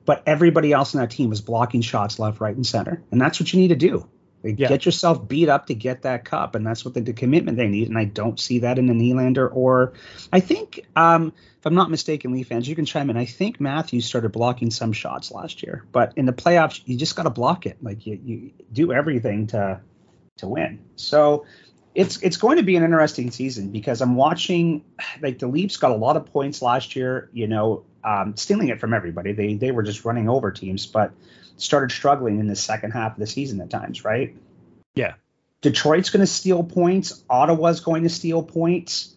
[0.04, 3.02] but everybody else in that team was blocking shots left, right, and center.
[3.10, 4.08] And that's what you need to do.
[4.44, 4.68] Like, yeah.
[4.68, 7.66] Get yourself beat up to get that cup, and that's what the, the, commitment they
[7.66, 7.88] need.
[7.88, 9.94] And I don't see that in the Nylander or
[10.32, 13.16] I think, um, if I'm not mistaken, Leaf fans, you can chime in.
[13.16, 17.16] I think Matthews started blocking some shots last year, but in the playoffs, you just
[17.16, 17.78] got to block it.
[17.82, 19.80] Like you, you do everything to
[20.36, 20.84] to win.
[20.94, 21.44] So
[21.98, 24.84] it's it's going to be an interesting season because I'm watching
[25.20, 27.28] like the Leafs got a lot of points last year.
[27.32, 29.32] You know, um, stealing it from everybody.
[29.32, 31.12] They they were just running over teams, but
[31.56, 34.36] started struggling in the second half of the season at times, right?
[34.94, 35.14] Yeah.
[35.60, 37.24] Detroit's going to steal points.
[37.28, 39.16] Ottawa's going to steal points.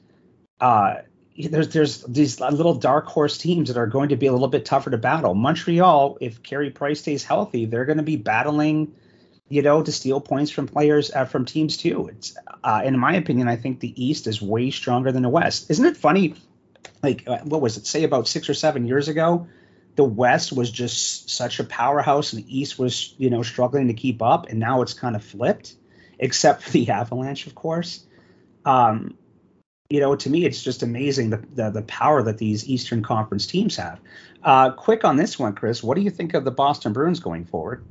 [0.59, 1.01] Uh,
[1.37, 4.65] there's there's these little dark horse teams that are going to be a little bit
[4.65, 5.35] tougher to battle.
[5.35, 8.95] Montreal, if Carey Price stays healthy, they're going to be battling,
[9.51, 12.07] you know, to steal points from players uh, from teams too.
[12.07, 15.69] It's uh, in my opinion, I think the East is way stronger than the West.
[15.69, 16.35] Isn't it funny?
[17.03, 17.85] Like uh, what was it?
[17.85, 19.49] Say about six or seven years ago,
[19.97, 23.93] the West was just such a powerhouse, and the East was you know struggling to
[23.93, 25.75] keep up, and now it's kind of flipped,
[26.17, 28.05] except for the Avalanche, of course.
[28.63, 29.17] Um,
[29.89, 33.45] you know, to me, it's just amazing the, the, the power that these Eastern Conference
[33.45, 33.99] teams have.
[34.41, 35.83] Uh, quick on this one, Chris.
[35.83, 37.83] What do you think of the Boston Bruins going forward?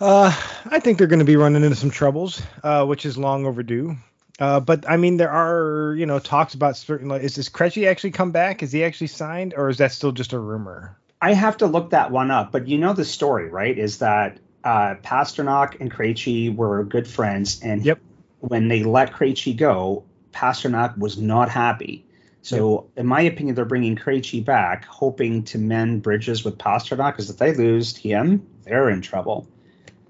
[0.00, 0.34] Uh,
[0.66, 3.96] I think they're going to be running into some troubles, uh, which is long overdue.
[4.40, 7.08] Uh, but I mean, there are you know talks about certain.
[7.08, 8.62] Like, is this Krejci actually come back?
[8.62, 10.96] Is he actually signed, or is that still just a rumor?
[11.22, 12.50] I have to look that one up.
[12.50, 13.78] But you know the story, right?
[13.78, 18.00] Is that uh, Pastrnak and Krejci were good friends, and yep.
[18.40, 22.04] when they let Krejci go, Pastrnak was not happy.
[22.42, 23.04] So, yep.
[23.04, 27.38] in my opinion, they're bringing Krejci back, hoping to mend bridges with Pastrnak, because if
[27.38, 29.48] they lose him, they're in trouble.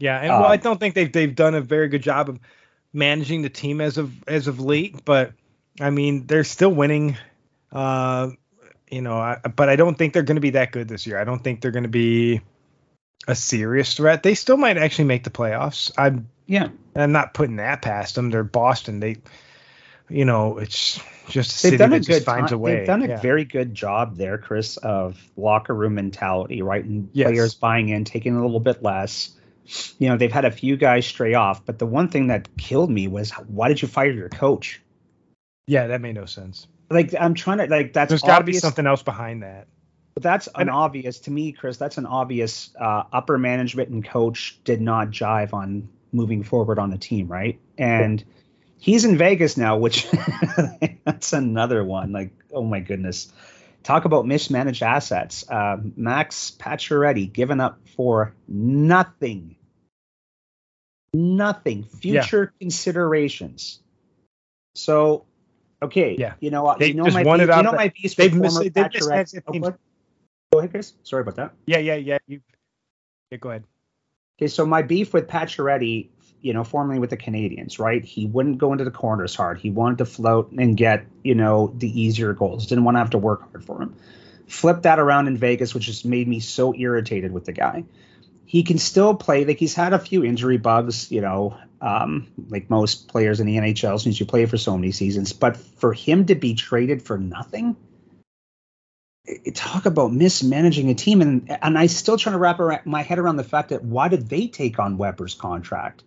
[0.05, 2.39] Yeah, and well, I um, don't think they've they've done a very good job of
[2.93, 5.03] managing the team as of as of late.
[5.03, 5.33] But
[5.81, 7.17] I mean, they're still winning.
[7.73, 8.33] Uh,
[8.91, 11.19] you know, I, but I don't think they're going to be that good this year.
[11.19, 12.43] I don't think they're going to be
[13.27, 14.23] a serious threat.
[14.23, 15.91] They still might actually make the playoffs.
[15.97, 16.69] I'm yeah.
[16.95, 18.29] I'm not putting that past them.
[18.29, 19.01] They're Boston.
[19.01, 19.17] They
[20.11, 22.77] you know, it's just a city that just finds a way.
[22.77, 23.21] They've done a yeah.
[23.23, 26.85] very good job there, Chris, of locker room mentality, right?
[26.85, 27.31] And yes.
[27.31, 29.31] players buying in, taking a little bit less.
[29.99, 32.91] You know, they've had a few guys stray off, but the one thing that killed
[32.91, 34.81] me was why did you fire your coach?
[35.67, 36.67] Yeah, that made no sense.
[36.91, 39.67] Like I'm trying to like that's there's got to be something else behind that.
[40.15, 41.77] But that's an obvious to me, Chris.
[41.77, 46.91] That's an obvious uh, upper management and coach did not jive on moving forward on
[46.91, 47.59] the team, right?
[47.77, 48.25] And
[48.79, 50.07] he's in Vegas now, which
[51.05, 52.13] that's another one.
[52.13, 53.33] Like, oh my goodness.
[53.85, 55.49] Talk about mismanaged assets.
[55.49, 59.57] Uh, Max Pacioretty given up for nothing.
[61.13, 61.85] Nothing.
[61.85, 62.59] Future yeah.
[62.59, 63.81] considerations.
[64.75, 65.27] So,
[65.83, 66.17] okay.
[66.19, 66.35] Yeah.
[66.41, 68.59] You know, they you know just my, wanted you out know my beast they've missed,
[68.59, 69.77] they've Pacioretty.
[70.51, 70.95] Go ahead, Chris.
[71.03, 71.53] Sorry about that.
[71.67, 72.19] Yeah, yeah, yeah.
[72.27, 72.41] You,
[73.31, 73.65] yeah, go ahead.
[74.37, 76.09] Okay, so my beef with Pacioretty
[76.45, 78.05] you know, formerly with the Canadians, right?
[78.05, 79.59] He wouldn't go into the corners hard.
[79.59, 82.67] He wanted to float and get, you know, the easier goals.
[82.67, 83.97] Didn't want to have to work hard for him.
[84.47, 87.85] Flip that around in Vegas, which just made me so irritated with the guy.
[88.45, 89.47] He can still play.
[89.47, 93.57] Like he's had a few injury bugs, you know, um, like most players in the
[93.57, 95.33] NHL since you play for so many seasons.
[95.33, 97.75] But for him to be traded for nothing,
[99.55, 103.37] talk about mismanaging a team and and I still trying to wrap my head around
[103.37, 106.05] the fact that why did they take on Weber's contract?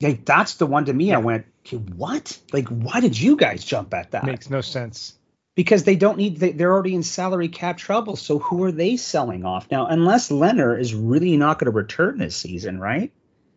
[0.00, 1.06] Like that's the one to me.
[1.06, 1.16] Yeah.
[1.16, 2.38] I went, okay, what?
[2.52, 4.24] Like, why did you guys jump at that?
[4.24, 5.14] Makes no sense.
[5.56, 6.38] Because they don't need.
[6.38, 8.14] They, they're already in salary cap trouble.
[8.14, 9.86] So who are they selling off now?
[9.86, 13.12] Unless Lehner is really not going to return this season, right?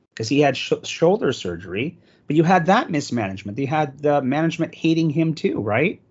[0.10, 2.00] Because he had sh- shoulder surgery.
[2.26, 3.58] But you had that mismanagement.
[3.60, 6.02] You had the management hating him too, right?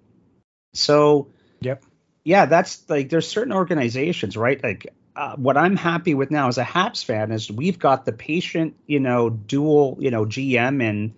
[0.72, 1.28] So.
[1.60, 1.84] Yep.
[2.22, 4.62] Yeah, that's like there's certain organizations, right?
[4.62, 8.12] Like uh, what I'm happy with now as a Habs fan is we've got the
[8.12, 11.14] patient, you know, dual, you know, GM and,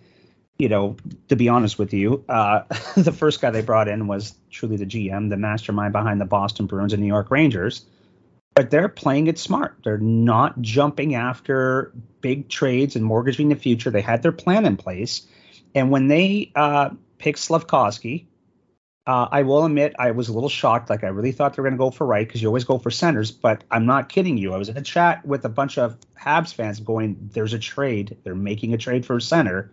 [0.57, 0.97] you know,
[1.29, 2.63] to be honest with you, uh,
[2.97, 6.65] the first guy they brought in was truly the GM, the mastermind behind the Boston
[6.65, 7.85] Bruins and New York Rangers.
[8.55, 9.77] But they're playing it smart.
[9.83, 13.89] They're not jumping after big trades and mortgaging the future.
[13.89, 15.25] They had their plan in place.
[15.73, 18.25] And when they uh, picked Slafkovsky,
[19.05, 20.89] uh, I will admit I was a little shocked.
[20.89, 22.77] Like I really thought they were going to go for right because you always go
[22.77, 23.31] for centers.
[23.31, 24.53] But I'm not kidding you.
[24.53, 28.17] I was in a chat with a bunch of Habs fans going, "There's a trade.
[28.23, 29.71] They're making a trade for a center."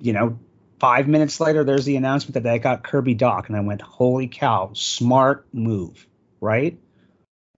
[0.00, 0.38] You know,
[0.80, 4.26] five minutes later, there's the announcement that they got Kirby Dach, and I went, "Holy
[4.26, 4.70] cow!
[4.74, 6.06] Smart move,
[6.40, 6.76] right?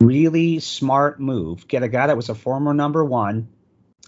[0.00, 1.68] Really smart move.
[1.68, 3.48] Get a guy that was a former number one,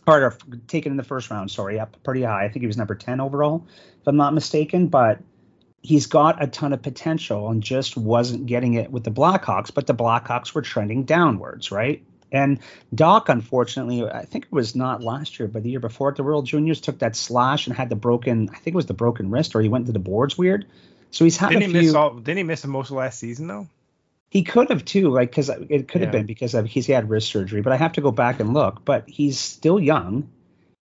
[0.06, 0.36] or
[0.66, 1.50] taken in the first round.
[1.50, 2.44] Sorry, up pretty high.
[2.44, 3.66] I think he was number ten overall,
[4.02, 4.88] if I'm not mistaken.
[4.88, 5.20] But
[5.82, 9.86] he's got a ton of potential and just wasn't getting it with the Blackhawks, but
[9.86, 12.02] the Blackhawks were trending downwards, right?
[12.30, 12.60] And
[12.94, 16.22] Dach, unfortunately, I think it was not last year, but the year before at the
[16.22, 19.30] World Juniors, took that slash and had the broken, I think it was the broken
[19.30, 20.66] wrist, or he went to the boards weird.
[21.10, 21.82] So he's had didn't a he few.
[21.82, 23.68] Miss all, didn't he miss most of last season though?
[24.30, 27.28] He could have too, like because it could have been because of he's had wrist
[27.28, 27.60] surgery.
[27.60, 28.82] But I have to go back and look.
[28.82, 30.30] But he's still young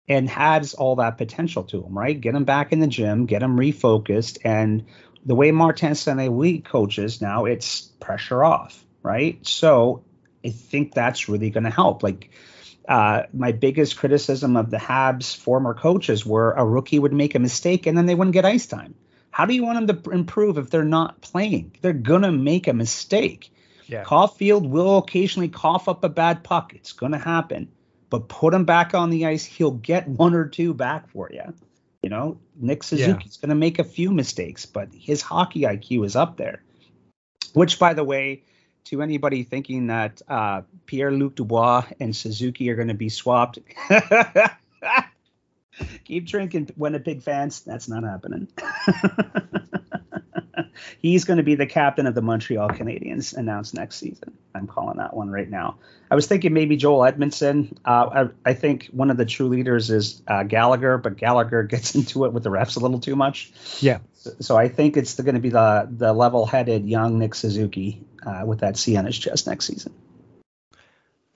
[0.07, 2.19] and has all that potential to him, right?
[2.19, 4.85] Get him back in the gym, get him refocused, and
[5.25, 6.17] The way Martin St.
[6.17, 9.39] Louis coaches now, it's pressure off, right?
[9.47, 10.03] So
[10.45, 12.03] I think that's really going to help.
[12.03, 12.29] Like
[12.87, 17.39] uh, my biggest criticism of the Habs former coaches were a rookie would make a
[17.39, 18.95] mistake and then they wouldn't get ice time.
[19.31, 21.75] How do you want them to improve if they're not playing?
[21.81, 23.51] They're gonna make a mistake.
[23.87, 24.03] Yeah.
[24.03, 26.73] Caufield will occasionally cough up a bad puck.
[26.75, 27.69] It's gonna happen.
[28.13, 31.51] But put him back on the ice, he'll get one or two back for you.
[32.03, 33.47] You know, Nick Suzuki's yeah.
[33.47, 36.61] gonna make a few mistakes, but his hockey IQ is up there.
[37.53, 38.43] Which, by the way,
[38.83, 43.57] to anybody thinking that uh, Pierre Luc Dubois and Suzuki are going to be swapped.
[46.05, 47.61] Keep drinking, Winnipeg fans.
[47.61, 48.47] That's not happening.
[50.99, 54.37] He's going to be the captain of the Montreal Canadiens announced next season.
[54.55, 55.77] I'm calling that one right now.
[56.11, 57.75] I was thinking maybe Joel Edmundson.
[57.83, 61.95] Uh, I, I, think one of the true leaders is uh, Gallagher, but Gallagher gets
[61.95, 63.51] into it with the refs a little too much.
[63.79, 63.99] Yeah.
[64.13, 68.43] So, so I think it's going to be the the level-headed young Nick Suzuki uh,
[68.45, 69.93] with that C on his chest next season.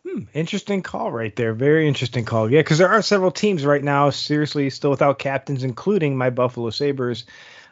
[0.07, 1.53] Hmm, interesting call right there.
[1.53, 2.49] Very interesting call.
[2.49, 6.69] Yeah, because there are several teams right now seriously still without captains, including my Buffalo
[6.69, 7.25] Sabres.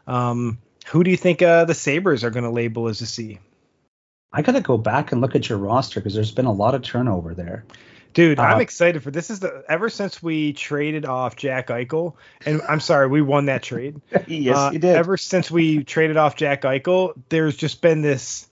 [0.07, 3.39] Um, who do you think uh, the Sabres are going to label as a C?
[4.31, 6.75] I got to go back and look at your roster because there's been a lot
[6.75, 7.65] of turnover there.
[8.13, 9.29] Dude, uh, I'm excited for this.
[9.29, 12.13] Is the ever since we traded off Jack Eichel,
[12.45, 13.99] and I'm sorry, we won that trade.
[14.27, 14.95] yes, uh, you did.
[14.95, 18.47] Ever since we traded off Jack Eichel, there's just been this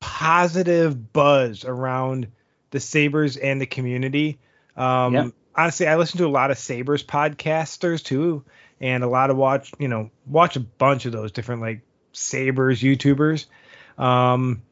[0.00, 2.26] positive buzz around
[2.70, 4.38] the Sabres and the community.
[4.76, 5.26] Um, yep.
[5.54, 8.44] Honestly, I listen to a lot of Sabres podcasters too,
[8.82, 11.80] and a lot of watch, you know, watch a bunch of those different like
[12.12, 13.46] Sabres YouTubers.
[13.96, 14.62] Um,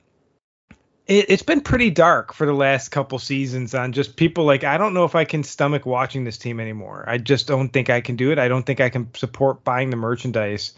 [1.07, 4.79] it, has been pretty dark for the last couple seasons on just people like I
[4.79, 7.05] don't know if I can stomach watching this team anymore.
[7.07, 8.39] I just don't think I can do it.
[8.39, 10.75] I don't think I can support buying the merchandise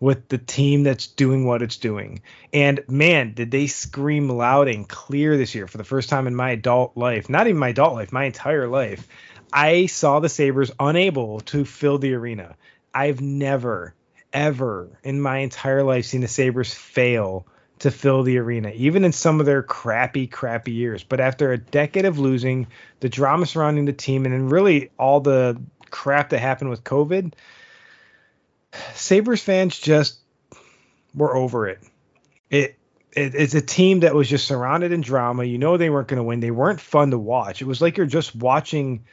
[0.00, 2.20] with the team that's doing what it's doing.
[2.52, 6.34] And man, did they scream loud and clear this year for the first time in
[6.34, 7.30] my adult life.
[7.30, 9.08] Not even my adult life, my entire life.
[9.52, 12.56] I saw the Sabres unable to fill the arena.
[12.94, 13.94] I've never,
[14.32, 17.46] ever in my entire life seen the Sabres fail
[17.80, 21.02] to fill the arena, even in some of their crappy, crappy years.
[21.02, 22.68] But after a decade of losing,
[23.00, 27.34] the drama surrounding the team, and then really all the crap that happened with COVID,
[28.94, 30.18] Sabres fans just
[31.14, 31.80] were over it.
[32.48, 32.76] It,
[33.12, 35.44] it it's a team that was just surrounded in drama.
[35.44, 36.40] You know they weren't going to win.
[36.40, 37.60] They weren't fun to watch.
[37.60, 39.04] It was like you're just watching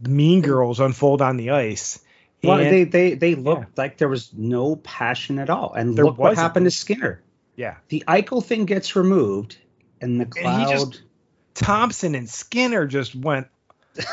[0.00, 2.00] the Mean Girls unfold on the ice
[2.42, 3.82] well, and, they they they looked yeah.
[3.82, 5.72] like there was no passion at all.
[5.72, 7.22] And there look what happened to Skinner.
[7.56, 7.76] Yeah.
[7.88, 9.58] The Eichel thing gets removed,
[10.00, 10.70] and the cloud.
[10.70, 11.02] And just,
[11.54, 13.48] Thompson and Skinner just went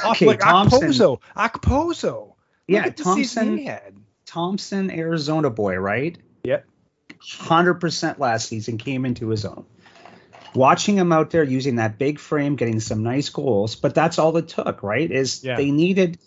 [0.04, 1.20] off okay, like Thompson, Okposo.
[1.38, 2.34] Okposo.
[2.68, 3.70] Yeah, Thompson.
[4.26, 6.18] Thompson, Arizona boy, right?
[6.44, 6.66] Yep.
[7.22, 9.66] Hundred percent last season came into his own.
[10.56, 14.36] Watching him out there using that big frame, getting some nice goals, but that's all
[14.38, 15.10] it took, right?
[15.10, 15.58] Is yeah.
[15.58, 16.18] they needed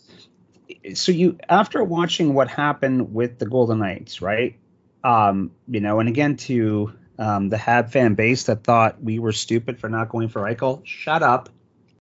[0.95, 4.57] so you after watching what happened with the Golden Knights, right?
[5.05, 9.33] Um, you know, and again to um, the Hab fan base that thought we were
[9.33, 11.49] stupid for not going for Eichel, shut up,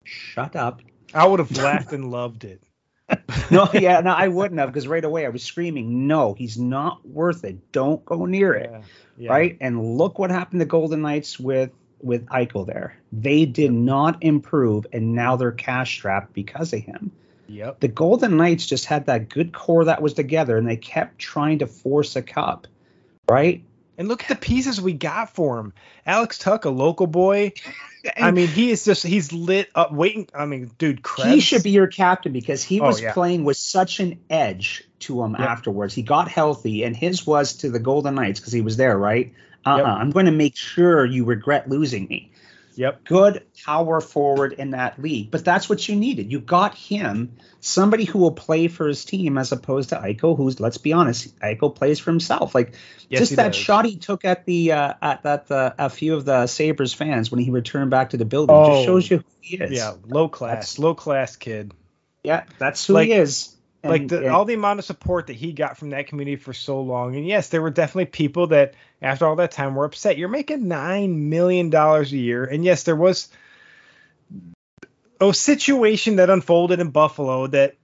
[0.04, 0.82] shut up.
[1.14, 2.62] I would have laughed and loved it.
[3.52, 7.08] no, yeah, no, I wouldn't have because right away I was screaming, no, he's not
[7.08, 7.72] worth it.
[7.72, 8.70] Don't go near it.
[8.72, 8.82] Yeah,
[9.18, 9.32] yeah.
[9.32, 9.58] Right?
[9.62, 11.72] And look what happened to Golden Knights with
[12.02, 12.98] with Eichel there.
[13.12, 17.12] They did not improve, and now they're cash strapped because of him.
[17.48, 17.80] Yep.
[17.80, 21.60] The Golden Knights just had that good core that was together, and they kept trying
[21.60, 22.68] to force a cup,
[23.30, 23.64] right?
[23.98, 25.74] And look at the pieces we got for him.
[26.06, 27.54] Alex Tuch, a local boy.
[28.18, 30.28] I mean, he is just he's lit up waiting.
[30.34, 31.34] I mean, dude, Krebs.
[31.34, 33.14] he should be your captain because he oh, was yeah.
[33.14, 35.42] playing with such an edge to him yep.
[35.42, 35.94] afterwards.
[35.94, 39.34] He got healthy, and his was to the Golden Knights because he was there, right?
[39.66, 39.78] Uh-uh.
[39.78, 39.86] Yep.
[39.86, 42.32] I'm going to make sure you regret losing me.
[42.78, 43.06] Yep.
[43.06, 45.32] Good power forward in that league.
[45.32, 46.32] But that's what you needed.
[46.32, 50.60] You got him, somebody who will play for his team as opposed to Eichel, who's
[50.60, 52.54] let's be honest, Eichel plays for himself.
[52.54, 52.74] Like
[53.10, 53.56] yes, just that does.
[53.56, 57.32] shot he took at the uh, at that uh, a few of the Sabres fans
[57.32, 59.72] when he returned back to the building oh, just shows you who he is.
[59.72, 61.74] Yeah, low class, that's, low class kid.
[62.24, 63.55] Yeah, that's who like, he is.
[63.86, 66.36] And, like the, and, all the amount of support that he got from that community
[66.38, 69.86] for so long, and yes, there were definitely people that after all that time were
[69.86, 70.18] upset.
[70.18, 73.30] You're making nine million dollars a year, and yes, there was
[75.22, 77.76] a situation that unfolded in Buffalo that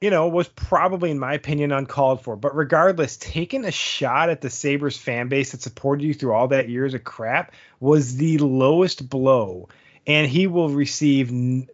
[0.00, 2.36] you know was probably, in my opinion, uncalled for.
[2.36, 6.48] But regardless, taking a shot at the Sabres fan base that supported you through all
[6.48, 9.68] that years of crap was the lowest blow.
[10.08, 11.30] And he will receive,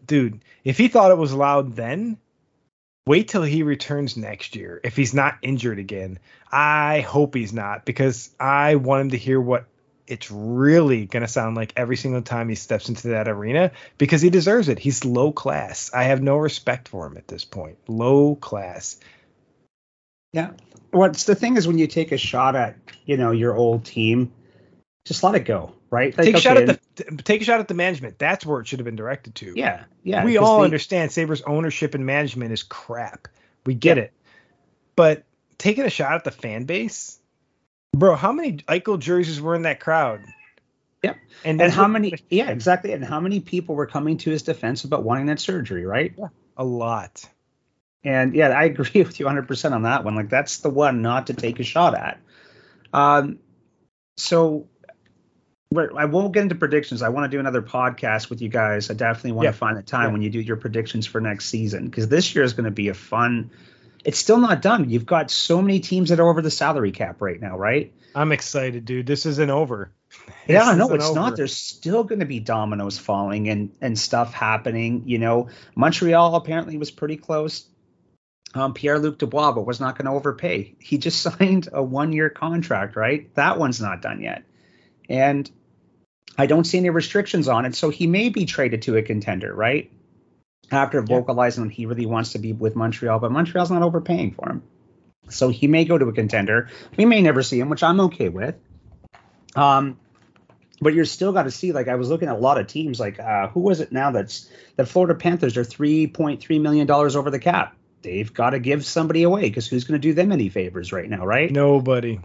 [0.06, 0.42] dude.
[0.64, 2.16] If he thought it was loud then,
[3.06, 6.18] wait till he returns next year if he's not injured again.
[6.50, 9.66] I hope he's not because I want him to hear what
[10.06, 14.20] it's really going to sound like every single time he steps into that arena because
[14.20, 14.78] he deserves it.
[14.78, 15.90] He's low class.
[15.94, 17.78] I have no respect for him at this point.
[17.88, 18.98] Low class.
[20.32, 20.50] Yeah.
[20.90, 22.76] What's the thing is when you take a shot at,
[23.06, 24.32] you know, your old team,
[25.04, 26.16] just let it go, right?
[26.16, 28.18] Like, take a okay, shot at the take a shot at the management.
[28.18, 29.52] That's where it should have been directed to.
[29.56, 29.84] Yeah.
[30.02, 30.24] Yeah.
[30.24, 33.28] We all understand Sabres ownership and management is crap.
[33.66, 34.04] We get yeah.
[34.04, 34.12] it.
[34.94, 35.24] But
[35.58, 37.18] taking a shot at the fan base,
[37.94, 40.22] Bro, how many Eichel jerseys were in that crowd?
[41.02, 41.16] Yep.
[41.44, 42.14] And, and how many?
[42.30, 42.92] Yeah, exactly.
[42.92, 46.14] And how many people were coming to his defense about wanting that surgery, right?
[46.16, 47.28] Yeah, a lot.
[48.04, 50.14] And yeah, I agree with you 100% on that one.
[50.14, 52.20] Like that's the one not to take a shot at.
[52.92, 53.38] Um,
[54.16, 54.68] so
[55.78, 57.02] I won't get into predictions.
[57.02, 58.90] I want to do another podcast with you guys.
[58.90, 59.52] I definitely want yeah.
[59.52, 60.12] to find the time yeah.
[60.12, 62.88] when you do your predictions for next season because this year is going to be
[62.88, 63.50] a fun
[64.04, 64.90] it's still not done.
[64.90, 67.92] You've got so many teams that are over the salary cap right now, right?
[68.14, 69.06] I'm excited, dude.
[69.06, 69.92] This isn't over.
[70.46, 71.20] yeah, no, it's over.
[71.20, 71.36] not.
[71.36, 75.04] There's still going to be dominoes falling and and stuff happening.
[75.06, 77.66] You know, Montreal apparently was pretty close.
[78.54, 80.74] Um, Pierre Luc Dubois, but was not going to overpay.
[80.78, 83.34] He just signed a one year contract, right?
[83.34, 84.42] That one's not done yet,
[85.08, 85.50] and
[86.38, 87.74] I don't see any restrictions on it.
[87.74, 89.90] So he may be traded to a contender, right?
[90.72, 94.62] after vocalizing he really wants to be with Montreal, but Montreal's not overpaying for him.
[95.28, 96.68] So he may go to a contender.
[96.96, 98.56] We may never see him, which I'm okay with.
[99.54, 99.98] Um,
[100.80, 101.72] but you're still got to see.
[101.72, 102.98] Like I was looking at a lot of teams.
[102.98, 104.10] Like uh, who was it now?
[104.10, 107.76] That's the Florida Panthers are 3.3 million dollars over the cap.
[108.02, 111.08] They've got to give somebody away because who's going to do them any favors right
[111.08, 111.52] now, right?
[111.52, 112.18] Nobody.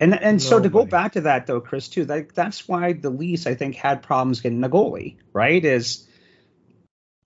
[0.00, 0.40] And and Nobody.
[0.40, 3.54] so to go back to that though, Chris, too, like that's why the Leafs I
[3.54, 5.62] think had problems getting a goalie, right?
[5.62, 6.08] Is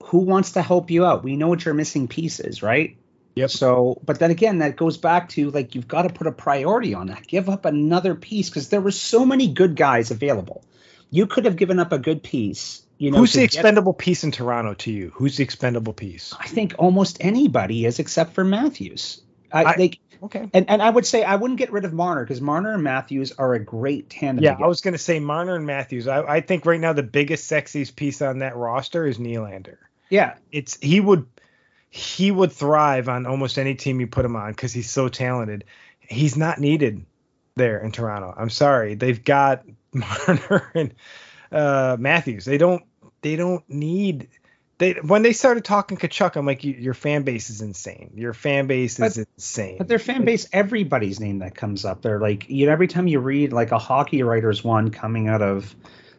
[0.03, 1.23] who wants to help you out?
[1.23, 2.97] We know what your missing pieces, right?
[3.35, 3.49] Yep.
[3.49, 6.93] So, but then again, that goes back to like you've got to put a priority
[6.93, 7.25] on that.
[7.27, 10.63] Give up another piece because there were so many good guys available.
[11.09, 12.81] You could have given up a good piece.
[12.97, 15.11] You know, who's the expendable get, piece in Toronto to you?
[15.15, 16.33] Who's the expendable piece?
[16.37, 19.21] I think almost anybody is, except for Matthews.
[19.51, 19.99] I, I think.
[20.23, 20.49] Okay.
[20.53, 23.33] And and I would say I wouldn't get rid of Marner because Marner and Matthews
[23.33, 24.43] are a great tandem.
[24.43, 24.57] Yeah.
[24.61, 26.07] I was going to say Marner and Matthews.
[26.07, 29.77] I, I think right now the biggest, sexiest piece on that roster is Nylander.
[30.09, 31.27] Yeah, it's he would
[31.89, 35.63] he would thrive on almost any team you put him on because he's so talented.
[35.99, 37.05] He's not needed
[37.55, 38.33] there in Toronto.
[38.35, 40.93] I'm sorry, they've got Marner and
[41.51, 42.45] uh, Matthews.
[42.45, 42.83] They don't
[43.21, 44.27] they don't need
[44.77, 48.11] they when they started talking Tkachuk, I'm like, your fan base is insane.
[48.15, 49.77] Your fan base is but, insane.
[49.77, 53.07] But their fan base, everybody's name that comes up, they're like, you know, every time
[53.07, 55.75] you read like a hockey writer's one coming out of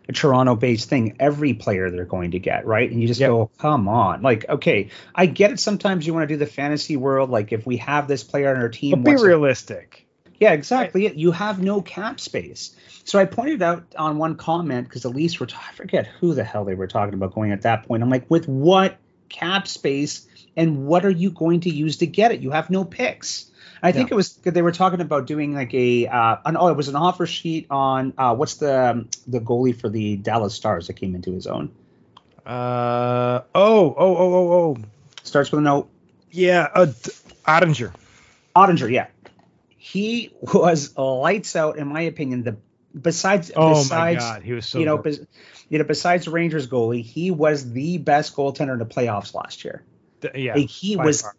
[0.08, 2.90] a Toronto-based thing every player they're going to get, right?
[2.90, 3.28] And you just yep.
[3.28, 5.60] go, come on, like, okay, I get it.
[5.60, 8.60] Sometimes you want to do the fantasy world, like if we have this player on
[8.60, 10.06] our team, but be realistic.
[10.26, 10.32] It?
[10.38, 11.06] Yeah, exactly.
[11.06, 11.14] Right.
[11.16, 12.76] You have no cap space.
[13.06, 16.34] So I pointed out on one comment because the Leafs were, t- I forget who
[16.34, 18.02] the hell they were talking about going at that point.
[18.02, 18.98] I'm like, with what
[19.28, 20.26] cap space
[20.56, 22.40] and what are you going to use to get it?
[22.40, 23.48] You have no picks.
[23.80, 24.14] I think yeah.
[24.14, 26.96] it was they were talking about doing like a uh, an, oh it was an
[26.96, 31.14] offer sheet on uh, what's the um, the goalie for the Dallas Stars that came
[31.14, 31.70] into his own.
[32.44, 34.76] Uh oh oh oh oh oh.
[35.22, 35.88] Starts with a note.
[36.32, 36.86] Yeah, uh,
[37.46, 37.92] Oettinger.
[38.56, 39.06] Oettinger, yeah.
[39.76, 42.42] He was lights out, in my opinion.
[42.42, 42.56] The
[43.00, 45.20] besides oh besides my God, he was so you know bes,
[45.68, 49.84] you know besides Rangers goalie, he was the best goaltender in the playoffs last year.
[50.20, 51.34] The, yeah, like he was far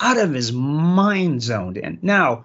[0.00, 1.98] out of his mind zoned in.
[2.02, 2.44] Now,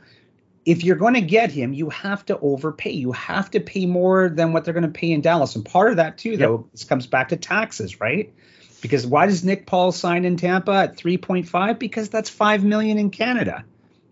[0.65, 2.91] if you're going to get him, you have to overpay.
[2.91, 5.55] You have to pay more than what they're going to pay in Dallas.
[5.55, 8.33] And part of that too, though, this comes back to taxes, right?
[8.81, 11.77] Because why does Nick Paul sign in Tampa at 3.5?
[11.77, 13.65] Because that's five million in Canada.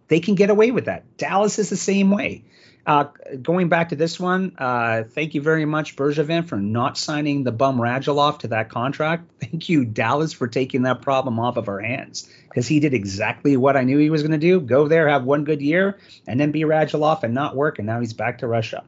[0.08, 1.18] They can get away with that.
[1.18, 2.44] Dallas is the same way.
[2.86, 3.06] Uh,
[3.42, 7.52] going back to this one, uh, thank you very much, Bergevin, for not signing the
[7.52, 9.30] bum Radulov to that contract.
[9.40, 13.58] Thank you, Dallas, for taking that problem off of our hands because he did exactly
[13.58, 16.40] what I knew he was going to do: go there, have one good year, and
[16.40, 18.84] then be Radulov and not work, and now he's back to Russia.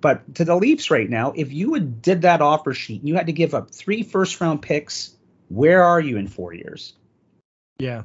[0.00, 3.16] But to the Leafs right now, if you had did that offer sheet, and you
[3.16, 5.14] had to give up three first round picks.
[5.48, 6.92] Where are you in four years?
[7.78, 8.02] Yeah,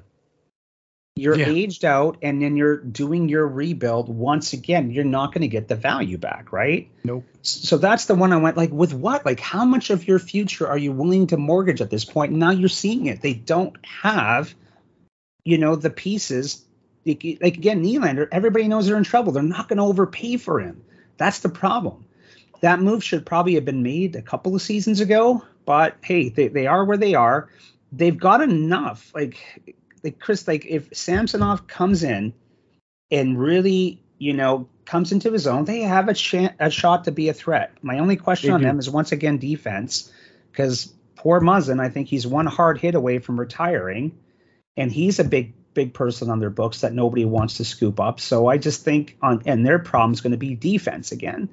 [1.15, 1.47] you're yeah.
[1.47, 5.67] aged out and then you're doing your rebuild once again you're not going to get
[5.67, 6.89] the value back right?
[7.03, 7.23] Nope.
[7.43, 9.25] So that's the one i went like with what?
[9.25, 12.31] Like how much of your future are you willing to mortgage at this point?
[12.31, 13.21] Now you're seeing it.
[13.21, 14.53] They don't have
[15.45, 16.63] you know the pieces.
[17.05, 19.33] Like, like again Nylander everybody knows they're in trouble.
[19.33, 20.83] They're not going to overpay for him.
[21.17, 22.05] That's the problem.
[22.61, 26.47] That move should probably have been made a couple of seasons ago but hey they,
[26.47, 27.49] they are where they are.
[27.91, 32.33] They've got enough like like Chris, like if Samsonov comes in
[33.09, 37.11] and really, you know, comes into his own, they have a, sh- a shot to
[37.11, 37.73] be a threat.
[37.81, 38.67] My only question They on do.
[38.67, 40.11] them is once again defense,
[40.51, 44.17] because poor Muzzin, I think he's one hard hit away from retiring,
[44.75, 48.19] and he's a big big person on their books that nobody wants to scoop up.
[48.19, 51.49] So I just think on and their problem's going to be defense again.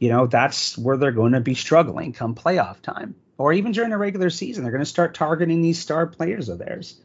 [0.00, 3.90] You know, that's where they're going to be struggling come playoff time, or even during
[3.90, 4.64] the regular season.
[4.64, 7.00] They're going to start targeting these star players of theirs.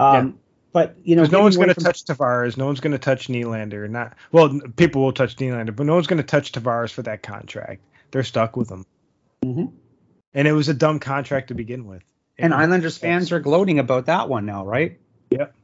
[0.00, 0.38] Um,
[0.72, 2.56] But you know, no one's going to from- touch Tavares.
[2.56, 3.90] No one's going to touch Nylander.
[3.90, 7.22] Not well, people will touch Nylander, but no one's going to touch Tavares for that
[7.22, 7.82] contract.
[8.12, 8.86] They're stuck with him,
[9.44, 9.72] Mhm.
[10.34, 12.02] and it was a dumb contract to begin with.
[12.38, 14.98] And It- Islanders fans are gloating about that one now, right?
[15.30, 15.54] Yep.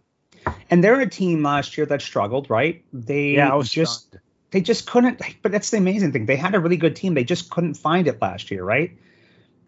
[0.71, 2.85] And they're a team last year that struggled, right?
[2.93, 4.23] They yeah, I was just stunned.
[4.51, 5.21] they just couldn't.
[5.43, 6.27] But that's the amazing thing.
[6.27, 7.15] They had a really good team.
[7.15, 8.91] They just couldn't find it last year, right?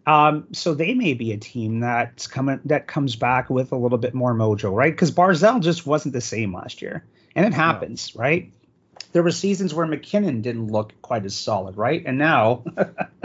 [0.05, 3.97] Um, so they may be a team that's coming that comes back with a little
[3.97, 4.91] bit more mojo, right?
[4.91, 8.51] Because Barzal just wasn't the same last year, and it happens, right?
[9.11, 12.01] There were seasons where MacKinnon didn't look quite as solid, right?
[12.05, 12.63] And now,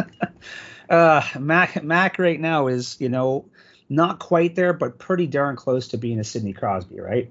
[0.91, 3.47] uh, Mac Mac right now is you know
[3.89, 7.31] not quite there, but pretty darn close to being a Sidney Crosby, right?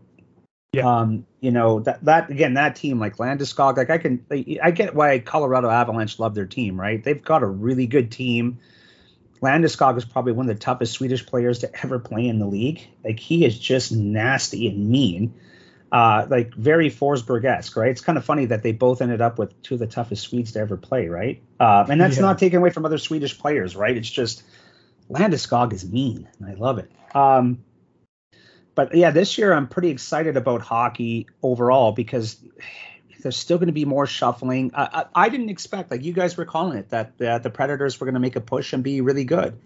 [0.71, 0.87] Yeah.
[0.87, 4.25] Um, you know that that again that team like Landeskog, like I can
[4.63, 7.03] I get why Colorado Avalanche love their team, right?
[7.03, 8.59] They've got a really good team.
[9.43, 12.87] Landeskog is probably one of the toughest Swedish players to ever play in the league.
[13.03, 15.33] Like he is just nasty and mean.
[15.91, 17.91] Uh, like very Forsberg-esque, right?
[17.91, 20.53] It's kind of funny that they both ended up with two of the toughest Swedes
[20.53, 21.43] to ever play, right?
[21.59, 22.23] Uh, and that's Yeah.
[22.23, 23.95] not taken away from other Swedish players, right?
[23.95, 24.41] It's just
[25.11, 26.89] Landeskog is mean, and I love it.
[27.13, 27.59] Um,
[28.73, 32.37] but yeah, this year I'm pretty excited about hockey overall because
[33.23, 34.71] there's still going to be more shuffling.
[34.75, 37.99] I, I, I didn't expect, like you guys were calling it, that uh, the Predators
[37.99, 39.59] were going to make a push and be really good.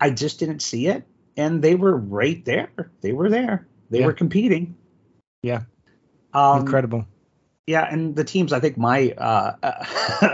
[0.00, 1.04] I just didn't see it,
[1.36, 2.70] and they were right there.
[3.00, 3.66] They were there.
[3.90, 4.06] They Yeah.
[4.06, 4.76] were competing.
[5.42, 5.62] Yeah.
[6.34, 7.06] Um, Incredible.
[7.66, 9.54] yeah, and the teams, I think my uh,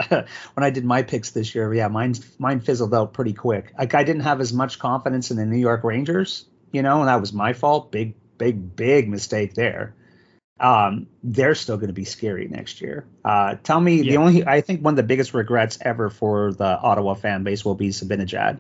[0.55, 3.73] when I did my picks this year, yeah, mine mine fizzled out pretty quick.
[3.79, 7.09] Like I didn't have as much confidence in the New York Rangers, you know, and
[7.09, 7.93] that was my fault.
[7.93, 9.95] Big, big, big mistake there.
[10.61, 13.05] Um, they're still going to be scary next year.
[13.25, 16.65] Uh, tell me the only I think one of the biggest regrets ever for the
[16.65, 18.59] Ottawa fan base will be Zibanejad.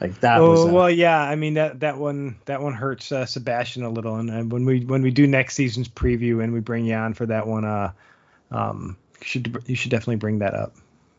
[0.00, 1.20] Like that was Oh uh, well, yeah.
[1.20, 4.64] I mean that that one that one hurts uh, Sebastian a little, and, and when
[4.64, 7.64] we when we do next season's preview and we bring you on for that one,
[7.64, 7.92] uh,
[8.52, 10.76] um, you should you should definitely bring that up.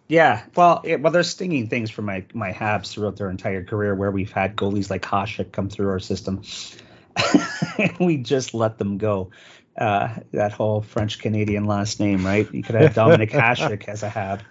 [0.07, 3.93] Yeah, well, it, well, there's stinging things for my my Habs throughout their entire career,
[3.93, 6.41] where we've had goalies like Hasek come through our system,
[7.77, 9.31] and we just let them go.
[9.79, 12.53] Uh, that whole French Canadian last name, right?
[12.53, 14.41] You could have Dominic Hasek as a Hab.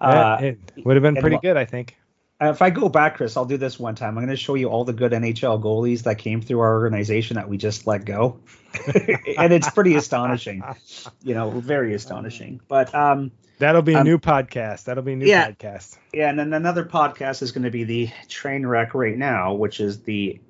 [0.00, 1.96] Uh, it would have been pretty good, I think.
[2.42, 4.18] Uh, if I go back, Chris, I'll do this one time.
[4.18, 7.36] I'm going to show you all the good NHL goalies that came through our organization
[7.36, 8.40] that we just let go,
[9.38, 10.64] and it's pretty astonishing.
[11.22, 12.60] You know, very astonishing.
[12.66, 14.84] But um, That'll be a Um, new podcast.
[14.86, 15.52] That'll be a new yeah.
[15.52, 15.96] podcast.
[16.12, 19.78] Yeah, and then another podcast is going to be the train wreck right now, which
[19.78, 20.40] is the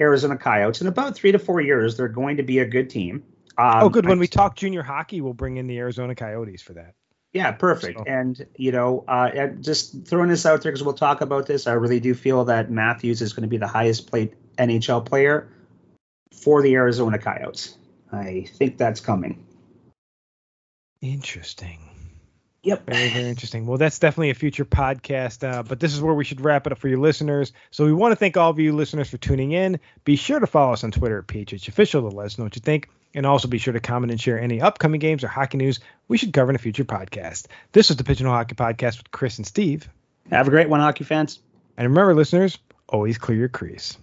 [0.00, 0.80] Arizona Coyotes.
[0.80, 3.22] In about three to four years, they're going to be a good team.
[3.58, 4.06] Um, oh, good.
[4.06, 6.94] When I- we talk junior hockey, we'll bring in the Arizona Coyotes for that.
[7.32, 7.98] yeah, perfect.
[7.98, 11.46] So- And you know, uh, and just throwing this out there because we'll talk about
[11.46, 11.66] this.
[11.66, 15.48] I really do feel that Matthews is going to be the highest played NHL player
[16.32, 17.76] for the Arizona Coyotes.
[18.12, 19.44] I think that's coming.
[21.02, 21.78] Interesting.
[22.62, 22.86] Yep.
[22.86, 23.66] Very, very interesting.
[23.66, 25.48] Well, that's definitely a future podcast.
[25.48, 27.52] Uh, but this is where we should wrap it up for you listeners.
[27.70, 29.78] So we want to thank all of you listeners for tuning in.
[30.04, 32.56] Be sure to follow us on Twitter at PHH Official to let us know what
[32.56, 32.88] you think.
[33.16, 36.18] And also be sure to comment and share any upcoming games or hockey news we
[36.18, 37.46] should cover in a future podcast.
[37.72, 39.88] This is the Pigeonhole Hockey Podcast with Chris and Steve.
[40.30, 41.40] Have a great one, hockey fans.
[41.78, 42.58] And remember, listeners,
[42.88, 43.96] always clear your crease.